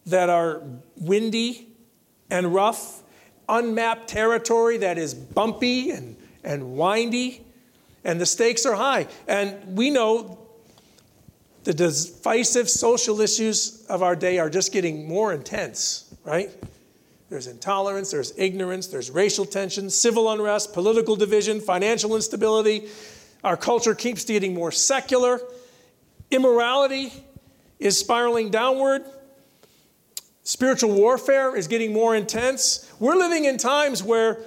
that 0.06 0.28
are 0.28 0.62
windy 0.96 1.68
and 2.30 2.52
rough, 2.52 3.02
unmapped 3.48 4.08
territory 4.08 4.78
that 4.78 4.98
is 4.98 5.14
bumpy 5.14 5.90
and, 5.90 6.16
and 6.42 6.76
windy, 6.76 7.44
and 8.04 8.20
the 8.20 8.26
stakes 8.26 8.66
are 8.66 8.74
high. 8.74 9.06
And 9.28 9.76
we 9.76 9.90
know 9.90 10.38
the 11.64 11.72
divisive 11.72 12.68
social 12.68 13.20
issues 13.20 13.84
of 13.86 14.02
our 14.02 14.16
day 14.16 14.38
are 14.38 14.50
just 14.50 14.72
getting 14.72 15.06
more 15.06 15.32
intense, 15.32 16.12
right? 16.24 16.50
There's 17.28 17.46
intolerance, 17.46 18.10
there's 18.10 18.36
ignorance, 18.36 18.88
there's 18.88 19.10
racial 19.10 19.44
tension, 19.44 19.88
civil 19.88 20.30
unrest, 20.30 20.72
political 20.72 21.16
division, 21.16 21.60
financial 21.60 22.16
instability. 22.16 22.88
Our 23.44 23.56
culture 23.56 23.94
keeps 23.94 24.24
getting 24.24 24.54
more 24.54 24.72
secular. 24.72 25.40
Immorality 26.32 27.12
is 27.78 27.98
spiraling 27.98 28.50
downward. 28.50 29.04
Spiritual 30.44 30.94
warfare 30.94 31.54
is 31.54 31.68
getting 31.68 31.92
more 31.92 32.16
intense. 32.16 32.90
We're 32.98 33.16
living 33.16 33.44
in 33.44 33.58
times 33.58 34.02
where 34.02 34.38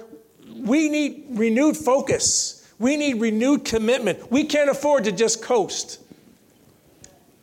we 0.52 0.88
need 0.88 1.26
renewed 1.30 1.76
focus. 1.76 2.68
We 2.80 2.96
need 2.96 3.20
renewed 3.20 3.64
commitment. 3.64 4.32
We 4.32 4.44
can't 4.44 4.68
afford 4.68 5.04
to 5.04 5.12
just 5.12 5.42
coast. 5.42 6.00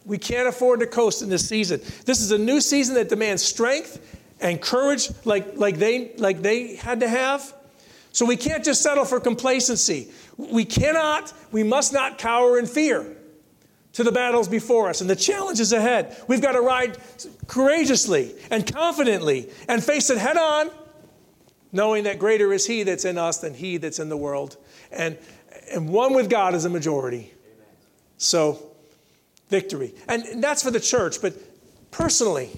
We 0.05 0.17
can't 0.17 0.49
afford 0.49 0.81
to 0.81 0.87
coast 0.87 1.21
in 1.21 1.29
this 1.29 1.47
season. 1.47 1.79
This 2.05 2.19
is 2.19 2.31
a 2.31 2.37
new 2.37 2.59
season 2.59 2.95
that 2.95 3.07
demands 3.07 3.41
strength 3.41 4.19
and 4.41 4.61
courage 4.61 5.09
like, 5.23 5.55
like, 5.55 5.77
they, 5.77 6.11
like 6.17 6.41
they 6.41 6.75
had 6.75 6.99
to 6.99 7.07
have. 7.07 7.53
So 8.11 8.25
we 8.25 8.35
can't 8.35 8.63
just 8.63 8.81
settle 8.81 9.05
for 9.05 9.21
complacency. 9.21 10.11
We 10.35 10.65
cannot, 10.65 11.31
we 11.53 11.63
must 11.63 11.93
not 11.93 12.17
cower 12.17 12.59
in 12.59 12.65
fear 12.65 13.15
to 13.93 14.03
the 14.03 14.11
battles 14.11 14.47
before 14.47 14.89
us 14.89 15.01
and 15.01 15.09
the 15.09 15.15
challenges 15.15 15.71
ahead. 15.71 16.17
We've 16.27 16.41
got 16.41 16.53
to 16.53 16.61
ride 16.61 16.97
courageously 17.47 18.35
and 18.49 18.71
confidently 18.71 19.49
and 19.67 19.83
face 19.83 20.09
it 20.09 20.17
head 20.17 20.37
on, 20.37 20.71
knowing 21.71 22.03
that 22.03 22.19
greater 22.19 22.51
is 22.51 22.65
He 22.65 22.83
that's 22.83 23.05
in 23.05 23.17
us 23.17 23.37
than 23.37 23.53
He 23.53 23.77
that's 23.77 23.99
in 23.99 24.09
the 24.09 24.17
world. 24.17 24.57
And, 24.91 25.17
and 25.71 25.89
one 25.89 26.13
with 26.13 26.29
God 26.29 26.55
is 26.55 26.65
a 26.65 26.69
majority. 26.69 27.33
So, 28.17 28.71
victory. 29.49 29.93
And 30.07 30.43
that's 30.43 30.63
for 30.63 30.71
the 30.71 30.79
church, 30.79 31.21
but 31.21 31.33
personally, 31.91 32.49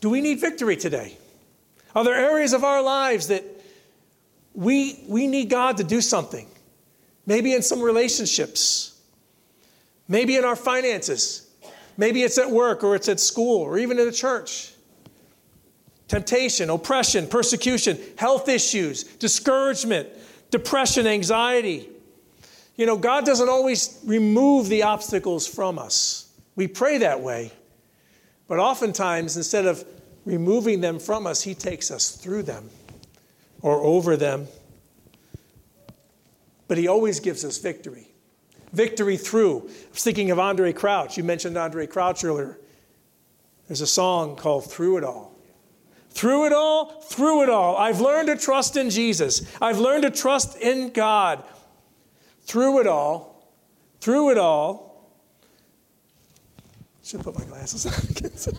do 0.00 0.08
we 0.08 0.20
need 0.20 0.40
victory 0.40 0.76
today? 0.76 1.16
Are 1.94 2.04
there 2.04 2.14
areas 2.14 2.52
of 2.52 2.64
our 2.64 2.82
lives 2.82 3.28
that 3.28 3.44
we, 4.54 5.04
we 5.08 5.26
need 5.26 5.50
God 5.50 5.76
to 5.78 5.84
do 5.84 6.00
something? 6.00 6.46
Maybe 7.28 7.52
in 7.52 7.60
some 7.60 7.82
relationships, 7.82 8.98
maybe 10.08 10.36
in 10.36 10.44
our 10.46 10.56
finances, 10.56 11.48
maybe 11.98 12.22
it's 12.22 12.38
at 12.38 12.50
work 12.50 12.82
or 12.82 12.96
it's 12.96 13.08
at 13.08 13.20
school 13.20 13.60
or 13.60 13.78
even 13.78 13.98
in 13.98 14.06
the 14.06 14.12
church. 14.12 14.72
Temptation, 16.08 16.70
oppression, 16.70 17.26
persecution, 17.26 17.98
health 18.16 18.48
issues, 18.48 19.04
discouragement, 19.04 20.08
depression, 20.50 21.06
anxiety, 21.06 21.90
you 22.78 22.86
know, 22.86 22.96
God 22.96 23.26
doesn't 23.26 23.48
always 23.48 24.00
remove 24.06 24.68
the 24.68 24.84
obstacles 24.84 25.46
from 25.46 25.78
us. 25.78 26.32
We 26.56 26.66
pray 26.66 26.96
that 26.98 27.20
way. 27.20 27.52
But 28.46 28.58
oftentimes, 28.58 29.36
instead 29.36 29.66
of 29.66 29.84
removing 30.24 30.80
them 30.80 30.98
from 30.98 31.26
us, 31.26 31.42
He 31.42 31.54
takes 31.54 31.90
us 31.90 32.10
through 32.12 32.44
them 32.44 32.70
or 33.60 33.82
over 33.82 34.16
them. 34.16 34.46
But 36.68 36.78
He 36.78 36.86
always 36.86 37.20
gives 37.20 37.44
us 37.44 37.58
victory. 37.58 38.12
Victory 38.72 39.16
through. 39.16 39.68
Thinking 39.92 40.30
of 40.30 40.38
Andre 40.38 40.72
Crouch. 40.72 41.16
You 41.16 41.24
mentioned 41.24 41.56
Andre 41.56 41.86
Crouch 41.86 42.22
earlier. 42.22 42.58
There's 43.66 43.80
a 43.80 43.86
song 43.86 44.36
called 44.36 44.70
Through 44.70 44.98
It 44.98 45.04
All. 45.04 45.34
Through 46.10 46.46
it 46.46 46.52
all, 46.52 47.00
through 47.02 47.42
it 47.42 47.48
all, 47.48 47.76
I've 47.76 48.00
learned 48.00 48.26
to 48.28 48.36
trust 48.36 48.76
in 48.76 48.90
Jesus. 48.90 49.42
I've 49.60 49.78
learned 49.78 50.02
to 50.02 50.10
trust 50.10 50.56
in 50.56 50.90
God 50.90 51.44
through 52.42 52.80
it 52.80 52.86
all, 52.86 53.46
through 54.00 54.30
it 54.30 54.38
all, 54.38 54.88
should 57.04 57.20
put 57.20 57.38
my 57.38 57.44
glasses 57.44 57.86
on. 57.86 58.58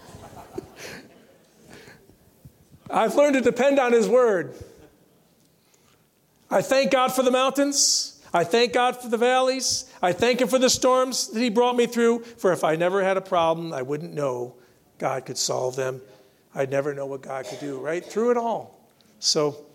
I've 2.89 3.15
learned 3.15 3.33
to 3.35 3.41
depend 3.41 3.77
on 3.77 3.91
His 3.91 4.07
Word. 4.07 4.55
I 6.49 6.61
thank 6.61 6.91
God 6.91 7.13
for 7.13 7.23
the 7.23 7.31
mountains. 7.31 8.21
I 8.33 8.43
thank 8.43 8.73
God 8.73 8.95
for 8.97 9.09
the 9.09 9.17
valleys. 9.17 9.91
I 10.01 10.13
thank 10.13 10.41
Him 10.41 10.47
for 10.47 10.59
the 10.59 10.69
storms 10.69 11.29
that 11.29 11.39
He 11.39 11.49
brought 11.49 11.75
me 11.75 11.85
through. 11.85 12.23
For 12.23 12.51
if 12.51 12.63
I 12.63 12.75
never 12.75 13.03
had 13.03 13.17
a 13.17 13.21
problem, 13.21 13.73
I 13.73 13.81
wouldn't 13.81 14.13
know 14.13 14.55
God 14.97 15.25
could 15.25 15.37
solve 15.37 15.75
them. 15.75 16.01
I'd 16.53 16.69
never 16.69 16.93
know 16.93 17.05
what 17.05 17.21
God 17.21 17.45
could 17.45 17.59
do, 17.59 17.79
right? 17.79 18.03
Through 18.03 18.31
it 18.31 18.37
all. 18.37 18.79
So 19.19 19.65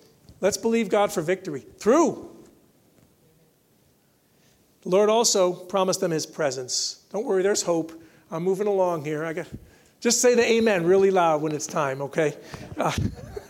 let's 0.40 0.56
believe 0.56 0.88
God 0.88 1.12
for 1.12 1.22
victory. 1.22 1.60
Through. 1.78 2.30
The 4.82 4.88
Lord 4.90 5.08
also 5.08 5.52
promised 5.52 6.00
them 6.00 6.10
his 6.10 6.26
presence. 6.26 7.04
Don't 7.10 7.24
worry, 7.24 7.42
there's 7.42 7.62
hope. 7.62 7.92
I'm 8.30 8.42
moving 8.42 8.66
along 8.66 9.04
here. 9.04 9.24
I 9.24 9.32
got 9.32 9.46
just 10.00 10.20
say 10.20 10.34
the 10.34 10.44
amen 10.44 10.84
really 10.84 11.10
loud 11.10 11.40
when 11.40 11.52
it's 11.52 11.66
time, 11.66 12.02
okay? 12.02 12.37
Uh, 12.76 12.92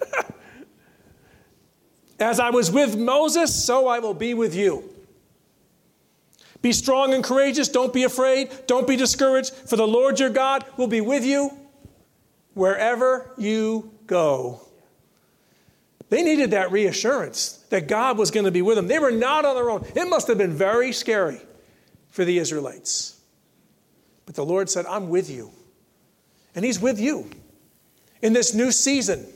As 2.24 2.40
I 2.40 2.48
was 2.48 2.70
with 2.70 2.96
Moses, 2.96 3.54
so 3.54 3.87
I 3.87 3.98
will 3.98 4.14
be 4.14 4.32
with 4.32 4.54
you. 4.54 4.82
Be 6.62 6.72
strong 6.72 7.12
and 7.12 7.22
courageous. 7.22 7.68
Don't 7.68 7.92
be 7.92 8.04
afraid. 8.04 8.48
Don't 8.66 8.88
be 8.88 8.96
discouraged, 8.96 9.52
for 9.52 9.76
the 9.76 9.87
Lord 9.87 10.18
your 10.18 10.30
God 10.30 10.64
will 10.78 10.87
be 10.87 11.02
with 11.02 11.22
you 11.22 11.50
wherever 12.54 13.30
you 13.37 13.92
go. 14.06 14.62
They 16.08 16.22
needed 16.22 16.52
that 16.52 16.72
reassurance 16.72 17.62
that 17.68 17.88
God 17.88 18.16
was 18.16 18.30
going 18.30 18.46
to 18.46 18.50
be 18.50 18.62
with 18.62 18.76
them. 18.76 18.88
They 18.88 18.98
were 18.98 19.10
not 19.10 19.44
on 19.44 19.54
their 19.54 19.68
own. 19.68 19.84
It 19.94 20.08
must 20.08 20.26
have 20.28 20.38
been 20.38 20.54
very 20.54 20.92
scary 20.92 21.42
for 22.08 22.24
the 22.24 22.38
Israelites. 22.38 23.20
But 24.24 24.34
the 24.34 24.46
Lord 24.46 24.70
said, 24.70 24.87
I'm 24.87 25.10
with 25.10 25.28
you. 25.28 25.50
And 26.54 26.64
He's 26.64 26.80
with 26.80 26.98
you 26.98 27.28
in 28.22 28.32
this 28.32 28.54
new 28.54 28.72
season. 28.72 29.26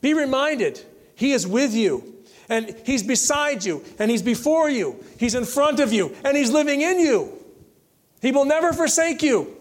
Be 0.00 0.14
reminded, 0.14 0.82
He 1.14 1.32
is 1.32 1.46
with 1.46 1.74
you. 1.74 2.14
And 2.48 2.76
He's 2.84 3.02
beside 3.02 3.64
you. 3.64 3.84
And 3.98 4.10
He's 4.10 4.22
before 4.22 4.68
you. 4.68 5.02
He's 5.18 5.34
in 5.34 5.44
front 5.44 5.80
of 5.80 5.92
you. 5.92 6.14
And 6.24 6.36
He's 6.36 6.50
living 6.50 6.80
in 6.80 6.98
you. 6.98 7.32
He 8.20 8.32
will 8.32 8.44
never 8.44 8.72
forsake 8.72 9.22
you. 9.22 9.56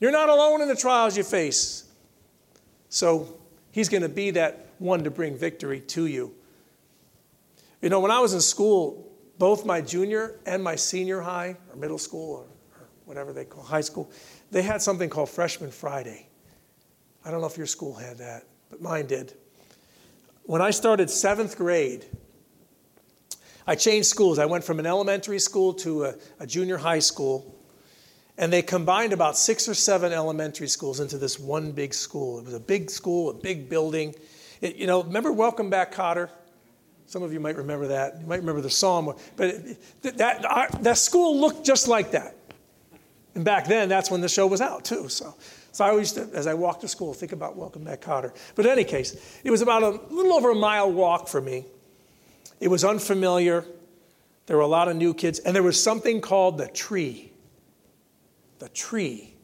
You're 0.00 0.12
not 0.12 0.28
alone 0.28 0.62
in 0.62 0.68
the 0.68 0.76
trials 0.76 1.16
you 1.16 1.22
face. 1.22 1.84
So 2.88 3.38
He's 3.70 3.88
going 3.88 4.02
to 4.02 4.08
be 4.08 4.30
that 4.32 4.66
one 4.78 5.04
to 5.04 5.10
bring 5.10 5.36
victory 5.36 5.80
to 5.80 6.06
you. 6.06 6.34
You 7.80 7.88
know, 7.88 8.00
when 8.00 8.10
I 8.10 8.20
was 8.20 8.34
in 8.34 8.40
school, 8.40 9.12
both 9.38 9.64
my 9.64 9.80
junior 9.80 10.40
and 10.46 10.62
my 10.62 10.76
senior 10.76 11.20
high, 11.20 11.56
or 11.70 11.76
middle 11.76 11.98
school, 11.98 12.36
or, 12.36 12.80
or 12.80 12.88
whatever 13.04 13.32
they 13.32 13.44
call 13.44 13.62
high 13.62 13.80
school, 13.82 14.10
they 14.50 14.62
had 14.62 14.80
something 14.80 15.10
called 15.10 15.28
Freshman 15.28 15.70
Friday. 15.70 16.26
I 17.24 17.30
don't 17.30 17.40
know 17.40 17.46
if 17.46 17.56
your 17.56 17.66
school 17.66 17.94
had 17.94 18.18
that, 18.18 18.44
but 18.70 18.80
mine 18.80 19.06
did. 19.06 19.34
When 20.46 20.62
I 20.62 20.70
started 20.70 21.10
seventh 21.10 21.56
grade, 21.58 22.04
I 23.66 23.74
changed 23.74 24.06
schools. 24.06 24.38
I 24.38 24.46
went 24.46 24.62
from 24.62 24.78
an 24.78 24.86
elementary 24.86 25.40
school 25.40 25.74
to 25.74 26.04
a, 26.04 26.14
a, 26.38 26.46
junior 26.46 26.76
high 26.76 27.00
school, 27.00 27.58
and 28.38 28.52
they 28.52 28.62
combined 28.62 29.12
about 29.12 29.36
six 29.36 29.68
or 29.68 29.74
seven 29.74 30.12
elementary 30.12 30.68
schools 30.68 31.00
into 31.00 31.18
this 31.18 31.40
one 31.40 31.72
big 31.72 31.92
school. 31.92 32.38
It 32.38 32.44
was 32.44 32.54
a 32.54 32.60
big 32.60 32.90
school, 32.90 33.30
a 33.30 33.34
big 33.34 33.68
building. 33.68 34.14
It, 34.60 34.76
you 34.76 34.86
know, 34.86 35.02
remember 35.02 35.32
Welcome 35.32 35.68
Back, 35.68 35.92
Kotter? 35.92 36.30
Some 37.06 37.24
of 37.24 37.32
you 37.32 37.40
might 37.40 37.56
remember 37.56 37.88
that. 37.88 38.20
You 38.20 38.26
might 38.26 38.38
remember 38.38 38.60
the 38.60 38.70
psalm. 38.70 39.16
But 39.34 39.56
that, 40.02 40.78
that 40.80 40.98
school 40.98 41.40
looked 41.40 41.66
just 41.66 41.88
like 41.88 42.12
that. 42.12 42.36
And 43.36 43.44
back 43.44 43.66
then, 43.66 43.90
that's 43.90 44.10
when 44.10 44.22
the 44.22 44.30
show 44.30 44.46
was 44.46 44.62
out, 44.62 44.86
too. 44.86 45.10
So, 45.10 45.34
so 45.70 45.84
I 45.84 45.90
always, 45.90 46.16
as 46.16 46.46
I 46.46 46.54
walked 46.54 46.80
to 46.80 46.88
school, 46.88 47.12
think 47.12 47.32
about 47.32 47.54
Welcome 47.54 47.84
Back 47.84 48.00
Kotter. 48.00 48.34
But 48.54 48.64
in 48.64 48.72
any 48.72 48.82
case, 48.82 49.38
it 49.44 49.50
was 49.50 49.60
about 49.60 49.82
a 49.82 49.90
little 49.90 50.32
over 50.32 50.52
a 50.52 50.54
mile 50.54 50.90
walk 50.90 51.28
for 51.28 51.42
me. 51.42 51.66
It 52.60 52.68
was 52.68 52.82
unfamiliar. 52.82 53.66
There 54.46 54.56
were 54.56 54.62
a 54.62 54.66
lot 54.66 54.88
of 54.88 54.96
new 54.96 55.12
kids. 55.12 55.38
And 55.38 55.54
there 55.54 55.62
was 55.62 55.80
something 55.80 56.22
called 56.22 56.56
the 56.56 56.66
tree. 56.66 57.30
The 58.58 58.70
tree. 58.70 59.34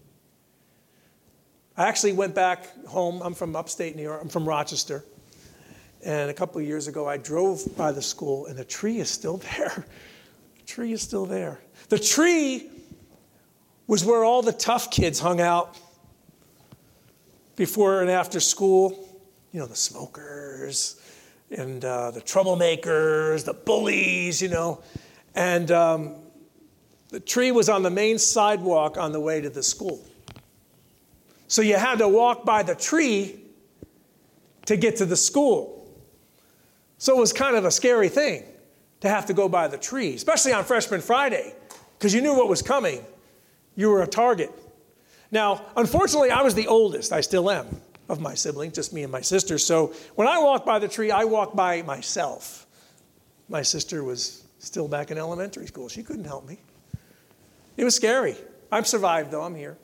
I 1.76 1.86
actually 1.86 2.14
went 2.14 2.34
back 2.34 2.86
home. 2.86 3.20
I'm 3.22 3.34
from 3.34 3.54
upstate 3.54 3.94
New 3.94 4.04
York. 4.04 4.22
I'm 4.22 4.30
from 4.30 4.48
Rochester. 4.48 5.04
And 6.02 6.30
a 6.30 6.34
couple 6.34 6.62
of 6.62 6.66
years 6.66 6.88
ago, 6.88 7.06
I 7.06 7.18
drove 7.18 7.62
by 7.76 7.92
the 7.92 8.02
school, 8.02 8.46
and 8.46 8.56
the 8.58 8.64
tree 8.64 9.00
is 9.00 9.10
still 9.10 9.36
there. 9.58 9.84
The 10.60 10.64
tree 10.64 10.92
is 10.92 11.02
still 11.02 11.26
there. 11.26 11.60
The 11.90 11.98
tree 11.98 12.70
was 13.92 14.06
where 14.06 14.24
all 14.24 14.40
the 14.40 14.54
tough 14.54 14.90
kids 14.90 15.20
hung 15.20 15.38
out 15.38 15.78
before 17.56 18.00
and 18.00 18.10
after 18.10 18.40
school. 18.40 19.06
You 19.52 19.60
know, 19.60 19.66
the 19.66 19.76
smokers 19.76 20.98
and 21.50 21.84
uh, 21.84 22.10
the 22.10 22.22
troublemakers, 22.22 23.44
the 23.44 23.52
bullies, 23.52 24.40
you 24.40 24.48
know. 24.48 24.82
And 25.34 25.70
um, 25.70 26.14
the 27.10 27.20
tree 27.20 27.50
was 27.50 27.68
on 27.68 27.82
the 27.82 27.90
main 27.90 28.16
sidewalk 28.16 28.96
on 28.96 29.12
the 29.12 29.20
way 29.20 29.42
to 29.42 29.50
the 29.50 29.62
school. 29.62 30.02
So 31.46 31.60
you 31.60 31.76
had 31.76 31.98
to 31.98 32.08
walk 32.08 32.46
by 32.46 32.62
the 32.62 32.74
tree 32.74 33.42
to 34.64 34.78
get 34.78 34.96
to 34.96 35.04
the 35.04 35.18
school. 35.18 35.86
So 36.96 37.14
it 37.14 37.20
was 37.20 37.34
kind 37.34 37.56
of 37.56 37.66
a 37.66 37.70
scary 37.70 38.08
thing 38.08 38.44
to 39.00 39.10
have 39.10 39.26
to 39.26 39.34
go 39.34 39.50
by 39.50 39.68
the 39.68 39.76
tree, 39.76 40.14
especially 40.14 40.54
on 40.54 40.64
Freshman 40.64 41.02
Friday, 41.02 41.52
because 41.98 42.14
you 42.14 42.22
knew 42.22 42.34
what 42.34 42.48
was 42.48 42.62
coming. 42.62 43.04
You 43.76 43.88
were 43.88 44.02
a 44.02 44.06
target. 44.06 44.50
Now, 45.30 45.64
unfortunately, 45.76 46.30
I 46.30 46.42
was 46.42 46.54
the 46.54 46.66
oldest. 46.66 47.12
I 47.12 47.20
still 47.22 47.50
am 47.50 47.66
of 48.08 48.20
my 48.20 48.34
siblings, 48.34 48.74
just 48.74 48.92
me 48.92 49.02
and 49.02 49.10
my 49.10 49.22
sister. 49.22 49.56
So 49.58 49.94
when 50.14 50.28
I 50.28 50.38
walked 50.38 50.66
by 50.66 50.78
the 50.78 50.88
tree, 50.88 51.10
I 51.10 51.24
walked 51.24 51.56
by 51.56 51.82
myself. 51.82 52.66
My 53.48 53.62
sister 53.62 54.04
was 54.04 54.44
still 54.58 54.88
back 54.88 55.10
in 55.10 55.18
elementary 55.18 55.66
school. 55.66 55.88
She 55.88 56.02
couldn't 56.02 56.24
help 56.24 56.46
me. 56.46 56.58
It 57.76 57.84
was 57.84 57.94
scary. 57.94 58.36
I've 58.70 58.86
survived, 58.86 59.30
though. 59.30 59.42
I'm 59.42 59.54
here. 59.54 59.78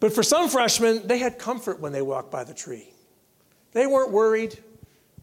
But 0.00 0.12
for 0.12 0.22
some 0.22 0.48
freshmen, 0.48 1.06
they 1.06 1.18
had 1.18 1.38
comfort 1.38 1.80
when 1.80 1.92
they 1.92 2.02
walked 2.02 2.30
by 2.30 2.44
the 2.44 2.54
tree. 2.54 2.92
They 3.72 3.86
weren't 3.86 4.12
worried. 4.12 4.58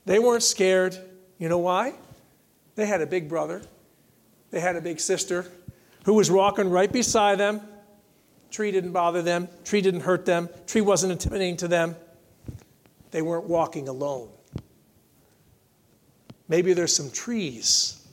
They 0.06 0.20
weren't 0.20 0.44
scared. 0.44 0.98
You 1.38 1.50
know 1.50 1.60
why? 1.60 1.94
They 2.76 2.86
had 2.86 3.02
a 3.02 3.08
big 3.08 3.30
brother, 3.30 3.62
they 4.52 4.60
had 4.60 4.76
a 4.76 4.82
big 4.82 5.00
sister 5.00 5.46
who 6.06 6.14
was 6.14 6.32
walking 6.32 6.70
right 6.70 6.92
beside 6.92 7.40
them. 7.40 7.62
Tree 8.52 8.72
didn't 8.72 8.94
bother 8.94 9.22
them, 9.22 9.50
tree 9.66 9.82
didn't 9.82 10.02
hurt 10.02 10.26
them, 10.26 10.50
tree 10.66 10.82
wasn't 10.82 11.12
intimidating 11.12 11.58
to 11.58 11.68
them. 11.68 11.96
They 13.12 13.22
weren't 13.22 13.46
walking 13.46 13.88
alone. 13.88 14.30
Maybe 16.48 16.74
there's 16.74 16.96
some 16.96 17.12
trees 17.12 18.08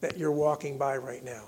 that 0.00 0.18
you're 0.18 0.32
walking 0.32 0.76
by 0.76 0.96
right 0.96 1.24
now. 1.24 1.44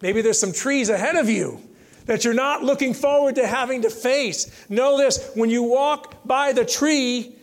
Maybe 0.00 0.20
there's 0.20 0.38
some 0.38 0.52
trees 0.52 0.90
ahead 0.90 1.16
of 1.16 1.28
you 1.28 1.60
that 2.06 2.24
you're 2.24 2.34
not 2.34 2.62
looking 2.62 2.92
forward 2.92 3.36
to 3.36 3.46
having 3.46 3.82
to 3.82 3.90
face. 3.90 4.66
Know 4.68 4.98
this 4.98 5.30
when 5.34 5.48
you 5.48 5.62
walk 5.62 6.26
by 6.26 6.52
the 6.52 6.64
tree, 6.64 7.34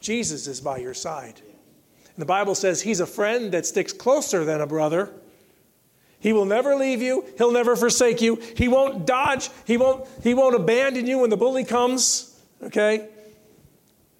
Jesus 0.00 0.46
is 0.46 0.60
by 0.60 0.78
your 0.78 0.94
side. 0.94 1.40
And 1.44 2.16
the 2.16 2.26
Bible 2.26 2.54
says 2.54 2.80
he's 2.80 3.00
a 3.00 3.06
friend 3.06 3.52
that 3.52 3.66
sticks 3.66 3.92
closer 3.92 4.44
than 4.44 4.62
a 4.62 4.66
brother. 4.66 5.12
He 6.20 6.32
will 6.32 6.44
never 6.44 6.74
leave 6.74 7.00
you. 7.00 7.24
He'll 7.38 7.52
never 7.52 7.76
forsake 7.76 8.20
you. 8.20 8.36
He 8.56 8.68
won't 8.68 9.06
dodge. 9.06 9.50
He 9.64 9.76
won't, 9.76 10.06
he 10.22 10.34
won't 10.34 10.56
abandon 10.56 11.06
you 11.06 11.18
when 11.18 11.30
the 11.30 11.36
bully 11.36 11.64
comes. 11.64 12.40
Okay? 12.62 13.08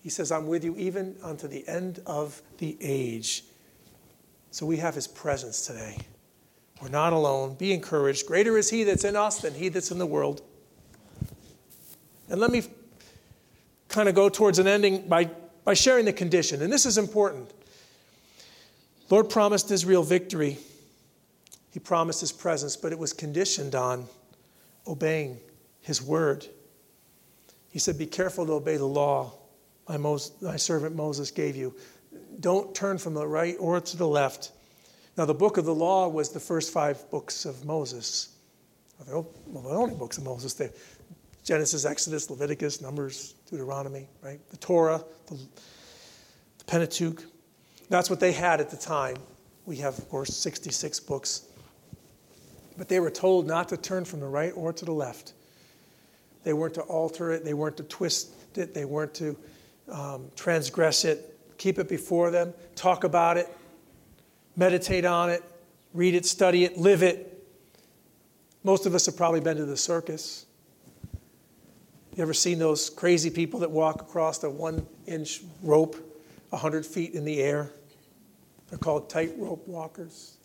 He 0.03 0.11
says, 0.11 0.31
I'm 0.31 0.47
with 0.47 0.65
you 0.65 0.77
even 0.77 1.17
unto 1.23 1.49
the 1.49 1.67
end 1.67 2.01
of 2.07 2.41
the 2.59 2.77
age. 2.81 3.45
So 4.51 4.65
we 4.65 4.77
have 4.77 4.95
his 4.95 5.07
presence 5.09 5.67
today. 5.67 5.99
We're 6.81 6.89
not 6.89 7.13
alone. 7.13 7.55
Be 7.55 7.73
encouraged. 7.73 8.27
Greater 8.27 8.57
is 8.57 8.71
he 8.71 8.85
that's 8.85 9.05
in 9.05 9.17
us 9.17 9.41
than 9.41 9.55
he 9.55 9.69
that's 9.69 9.91
in 9.91 9.99
the 9.99 10.07
world. 10.07 10.43
And 12.31 12.41
let 12.41 12.51
me 12.51 12.63
kind 13.89 14.09
of 14.09 14.15
go 14.15 14.29
towards 14.29 14.59
an 14.59 14.69
ending 14.69 15.09
by 15.09 15.31
by 15.69 15.75
sharing 15.75 16.07
the 16.07 16.15
condition. 16.15 16.63
And 16.63 16.73
this 16.73 16.87
is 16.87 16.97
important. 16.97 17.51
Lord 19.11 19.29
promised 19.29 19.71
Israel 19.71 20.03
victory. 20.03 20.57
He 21.79 21.81
promised 21.81 22.21
his 22.21 22.33
presence, 22.33 22.77
but 22.77 22.91
it 22.91 22.99
was 22.99 23.13
conditioned 23.13 23.77
on 23.77 24.09
obeying 24.89 25.39
his 25.81 26.03
word. 26.03 26.45
He 27.69 27.79
said, 27.79 27.97
Be 27.97 28.05
careful 28.05 28.45
to 28.47 28.55
obey 28.55 28.79
the 28.79 28.85
law 28.85 29.39
my, 29.89 29.97
my 29.97 30.57
servant 30.57 30.97
Moses 30.97 31.31
gave 31.31 31.55
you. 31.55 31.73
Don't 32.41 32.75
turn 32.75 32.99
from 32.99 33.15
the 33.15 33.25
right 33.25 33.55
or 33.61 33.81
to 33.81 33.97
the 33.97 34.09
left. 34.09 34.51
Now, 35.17 35.25
the 35.25 35.35
book 35.35 35.57
of 35.57 35.67
the 35.67 35.75
law 35.75 36.09
was 36.09 36.31
the 36.31 36.41
first 36.41 36.73
five 36.73 37.09
books 37.13 37.45
of 37.45 37.65
Moses. 37.65 38.35
Well, 39.07 39.31
the 39.47 39.69
only 39.69 39.95
books 39.95 40.19
of 40.19 40.25
Moses. 40.25 40.55
They, 40.55 40.71
Genesis, 41.45 41.85
Exodus, 41.85 42.29
Leviticus, 42.29 42.81
Numbers, 42.81 43.37
Deuteronomy, 43.49 44.09
right? 44.21 44.41
The 44.51 44.57
Torah, 44.57 45.05
the, 45.29 45.35
the 45.37 46.65
Pentateuch. 46.67 47.23
That's 47.89 48.11
what 48.11 48.19
they 48.19 48.33
had 48.33 48.61
at 48.61 48.69
the 48.69 48.77
time. 48.77 49.17
We 49.65 49.77
have, 49.77 49.97
of 49.97 50.09
course, 50.09 50.37
66 50.37 50.99
books. 51.01 51.48
But 52.79 52.89
they 52.89 53.01
were 53.01 53.11
told 53.11 53.47
not 53.47 53.69
to 53.71 53.77
turn 53.77 54.05
from 54.05 54.21
the 54.21 54.29
right 54.29 54.53
or 54.55 54.73
to 54.73 54.85
the 54.85 54.93
left. 54.93 55.35
They 56.45 56.53
weren't 56.53 56.75
to 56.75 56.83
alter 56.83 57.33
it, 57.33 57.45
they 57.45 57.53
weren't 57.53 57.77
to 57.79 57.83
twist 57.83 58.31
it, 58.57 58.73
they 58.73 58.85
weren't 58.85 59.13
to 59.15 59.37
um, 59.91 60.31
transgress 60.37 61.05
it. 61.05 61.35
Keep 61.59 61.81
it 61.81 61.89
before 61.89 62.31
them, 62.31 62.55
talk 62.77 63.03
about 63.03 63.37
it, 63.37 63.53
meditate 64.57 65.05
on 65.05 65.29
it, 65.29 65.43
read 65.93 66.15
it, 66.15 66.25
study 66.25 66.65
it, 66.65 66.79
live 66.79 67.03
it. 67.03 67.45
Most 68.63 68.87
of 68.87 68.95
us 68.95 69.07
have 69.07 69.17
probably 69.17 69.41
been 69.41 69.57
to 69.57 69.65
the 69.65 69.77
circus. 69.77 70.47
You 72.15 72.23
ever 72.23 72.35
seen 72.35 72.61
those 72.61 72.91
crazy 72.91 73.29
people 73.29 73.61
that 73.61 73.71
walk 73.71 74.01
across 74.01 74.43
a 74.45 74.51
one 74.51 74.87
inch 75.07 75.43
rope 75.63 75.97
100 76.51 76.87
feet 76.87 77.15
in 77.15 77.25
the 77.25 77.43
air? 77.43 77.73
They're 78.69 78.79
called 78.79 79.11
tightrope 79.11 79.67
walkers. 79.67 80.37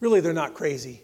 Really, 0.00 0.20
they're 0.20 0.32
not 0.32 0.54
crazy. 0.54 1.02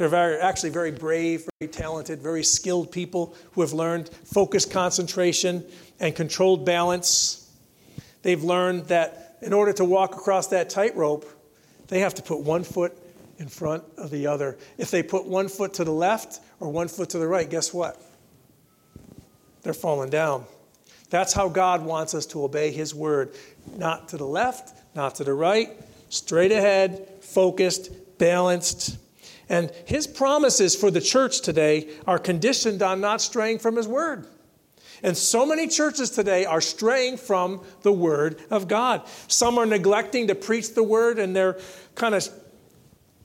They're 0.00 0.08
very, 0.08 0.38
actually 0.38 0.70
very 0.70 0.92
brave, 0.92 1.46
very 1.58 1.70
talented, 1.70 2.22
very 2.22 2.42
skilled 2.42 2.90
people 2.90 3.34
who 3.52 3.60
have 3.60 3.74
learned 3.74 4.08
focused 4.08 4.70
concentration 4.70 5.62
and 6.00 6.16
controlled 6.16 6.64
balance. 6.64 7.52
They've 8.22 8.42
learned 8.42 8.86
that 8.86 9.36
in 9.42 9.52
order 9.52 9.74
to 9.74 9.84
walk 9.84 10.16
across 10.16 10.46
that 10.46 10.70
tightrope, 10.70 11.26
they 11.88 12.00
have 12.00 12.14
to 12.14 12.22
put 12.22 12.40
one 12.40 12.64
foot 12.64 12.96
in 13.36 13.48
front 13.48 13.84
of 13.98 14.10
the 14.10 14.26
other. 14.26 14.56
If 14.78 14.90
they 14.90 15.02
put 15.02 15.26
one 15.26 15.48
foot 15.48 15.74
to 15.74 15.84
the 15.84 15.92
left 15.92 16.40
or 16.60 16.70
one 16.70 16.88
foot 16.88 17.10
to 17.10 17.18
the 17.18 17.28
right, 17.28 17.50
guess 17.50 17.74
what? 17.74 18.00
they're 19.62 19.74
falling 19.74 20.08
down. 20.08 20.46
That's 21.10 21.34
how 21.34 21.50
God 21.50 21.84
wants 21.84 22.14
us 22.14 22.24
to 22.28 22.42
obey 22.42 22.70
His 22.70 22.94
word. 22.94 23.34
Not 23.76 24.08
to 24.08 24.16
the 24.16 24.26
left, 24.26 24.74
not 24.94 25.16
to 25.16 25.24
the 25.24 25.34
right, 25.34 25.78
straight 26.08 26.52
ahead, 26.52 27.06
focused, 27.20 27.90
balanced. 28.16 28.96
And 29.50 29.70
His 29.84 30.06
promises 30.06 30.74
for 30.76 30.90
the 30.90 31.00
church 31.00 31.42
today 31.42 31.88
are 32.06 32.18
conditioned 32.18 32.82
on 32.82 33.00
not 33.00 33.20
straying 33.20 33.58
from 33.58 33.76
His 33.76 33.86
word. 33.86 34.26
And 35.02 35.16
so 35.16 35.44
many 35.44 35.66
churches 35.66 36.10
today 36.10 36.44
are 36.44 36.60
straying 36.60 37.16
from 37.16 37.62
the 37.82 37.92
Word 37.92 38.40
of 38.50 38.68
God. 38.68 39.02
Some 39.26 39.58
are 39.58 39.66
neglecting 39.66 40.28
to 40.28 40.34
preach 40.34 40.74
the 40.74 40.84
Word 40.84 41.18
and 41.18 41.34
they're 41.34 41.58
kind 41.96 42.14
of 42.14 42.28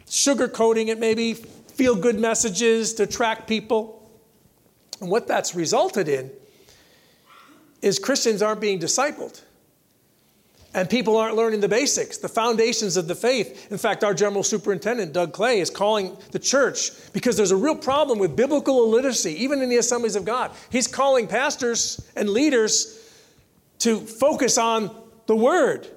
sugarcoating 0.07 0.88
it, 0.88 0.99
maybe, 0.99 1.34
feel 1.34 1.95
good 1.95 2.19
messages 2.19 2.93
to 2.95 3.03
attract 3.03 3.47
people. 3.47 4.09
And 5.01 5.11
what 5.11 5.28
that's 5.28 5.53
resulted 5.53 6.07
in 6.07 6.32
is 7.82 7.99
Christians 7.99 8.41
aren't 8.41 8.61
being 8.61 8.80
discipled. 8.80 9.41
And 10.76 10.89
people 10.89 11.15
aren't 11.15 11.38
learning 11.38 11.61
the 11.61 11.69
basics, 11.69 12.17
the 12.17 12.28
foundations 12.28 12.97
of 12.97 13.07
the 13.07 13.15
faith. 13.15 13.71
In 13.71 13.78
fact, 13.78 14.03
our 14.03 14.13
general 14.13 14.43
superintendent, 14.43 15.13
Doug 15.13 15.32
Clay, 15.32 15.61
is 15.61 15.69
calling 15.69 16.17
the 16.32 16.38
church 16.38 16.91
because 17.13 17.38
there's 17.38 17.51
a 17.51 17.55
real 17.55 17.78
problem 17.78 18.19
with 18.19 18.36
biblical 18.36 18.84
illiteracy, 18.84 19.41
even 19.41 19.61
in 19.61 19.69
the 19.69 19.78
assemblies 19.78 20.17
of 20.17 20.26
God. 20.26 20.51
He's 20.69 20.86
calling 20.86 21.28
pastors 21.28 22.05
and 22.17 22.30
leaders 22.30 23.01
to 23.80 24.01
focus 24.01 24.57
on 24.57 24.93
the 25.28 25.36
word. 25.36 25.88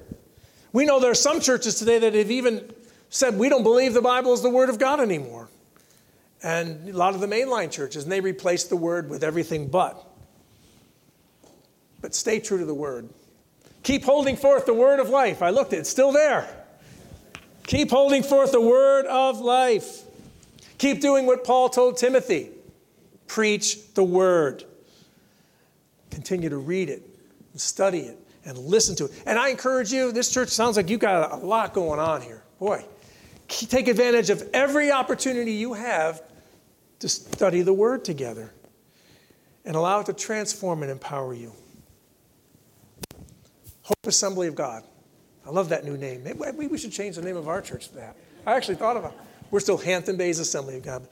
We 0.73 0.87
know 0.87 1.01
there 1.01 1.11
are 1.11 1.17
some 1.17 1.41
churches 1.41 1.75
today 1.75 1.99
that 1.99 2.15
have 2.15 2.31
even 2.31 2.73
said, 3.11 3.37
we 3.37 3.49
don't 3.49 3.65
believe 3.65 3.95
the 3.95 4.01
Bible 4.01 4.33
is 4.33 4.43
the 4.43 4.51
word 4.51 4.69
of 4.69 4.79
God 4.79 5.01
anymore 5.01 5.49
and 6.41 6.89
a 6.89 6.97
lot 6.97 7.17
of 7.17 7.21
the 7.21 7.27
mainline 7.27 7.73
churches, 7.73 8.05
and 8.05 8.13
they 8.13 8.21
replace 8.21 8.63
the 8.63 8.77
word 8.77 9.11
with 9.11 9.25
everything 9.25 9.67
but. 9.67 10.07
But 12.01 12.15
stay 12.15 12.39
true 12.39 12.59
to 12.59 12.65
the 12.65 12.75
word. 12.75 13.09
Keep 13.89 14.05
holding 14.05 14.37
forth 14.37 14.67
the 14.67 14.75
word 14.75 15.01
of 15.01 15.09
life. 15.09 15.41
I 15.41 15.49
looked, 15.49 15.73
it's 15.73 15.89
still 15.89 16.13
there. 16.13 16.47
Keep 17.67 17.89
holding 17.89 18.23
forth 18.23 18.53
the 18.53 18.61
word 18.61 19.07
of 19.07 19.41
life. 19.41 20.03
Keep 20.77 21.01
doing 21.01 21.25
what 21.25 21.43
Paul 21.43 21.71
told 21.71 21.97
Timothy 21.97 22.51
preach 23.29 23.95
the 23.95 24.05
word. 24.05 24.63
Continue 26.11 26.51
to 26.51 26.59
read 26.59 26.91
it 26.91 27.01
and 27.53 27.59
study 27.59 28.01
it 28.01 28.19
and 28.45 28.59
listen 28.59 28.95
to 28.97 29.07
it. 29.07 29.23
And 29.25 29.39
I 29.39 29.49
encourage 29.49 29.91
you, 29.91 30.13
this 30.13 30.31
church 30.31 30.51
sounds 30.51 30.77
like 30.77 30.91
you've 30.91 31.01
got 31.01 31.33
a 31.33 31.37
lot 31.37 31.73
going 31.73 31.99
on 31.99 32.21
here. 32.21 32.43
Boy, 32.59 32.85
take 33.49 33.89
advantage 33.89 34.29
of 34.29 34.51
every 34.53 34.93
opportunity 34.93 35.53
you 35.53 35.73
have 35.73 36.23
to 36.99 37.09
study 37.09 37.63
the 37.63 37.73
word 37.73 38.05
together 38.05 38.53
and 39.65 39.77
allow 39.77 40.01
it 40.01 40.07
to 40.07 40.13
transform 40.13 40.83
and 40.83 40.93
empower 40.93 41.33
you. 41.33 41.55
Hope 43.89 44.07
Assembly 44.07 44.49
of 44.49 44.55
God. 44.55 44.83
I 45.47 45.51
love 45.51 45.71
that 45.71 45.83
new 45.83 45.97
name. 45.97 46.23
Maybe 46.23 46.67
we 46.67 46.77
should 46.77 46.93
change 46.93 47.17
the 47.17 47.23
name 47.23 47.39
of 47.39 47.49
our 47.49 47.63
church 47.63 47.89
to 47.89 47.95
that. 47.95 48.17
I 48.47 48.55
actually 48.55 48.75
thought 48.75 48.99
about 48.99 49.13
it. 49.13 49.19
We're 49.51 49.61
still 49.61 49.79
Hampton 49.79 50.19
Bays 50.19 50.39
Assembly 50.41 50.77
of 50.77 50.83
God. 50.83 51.09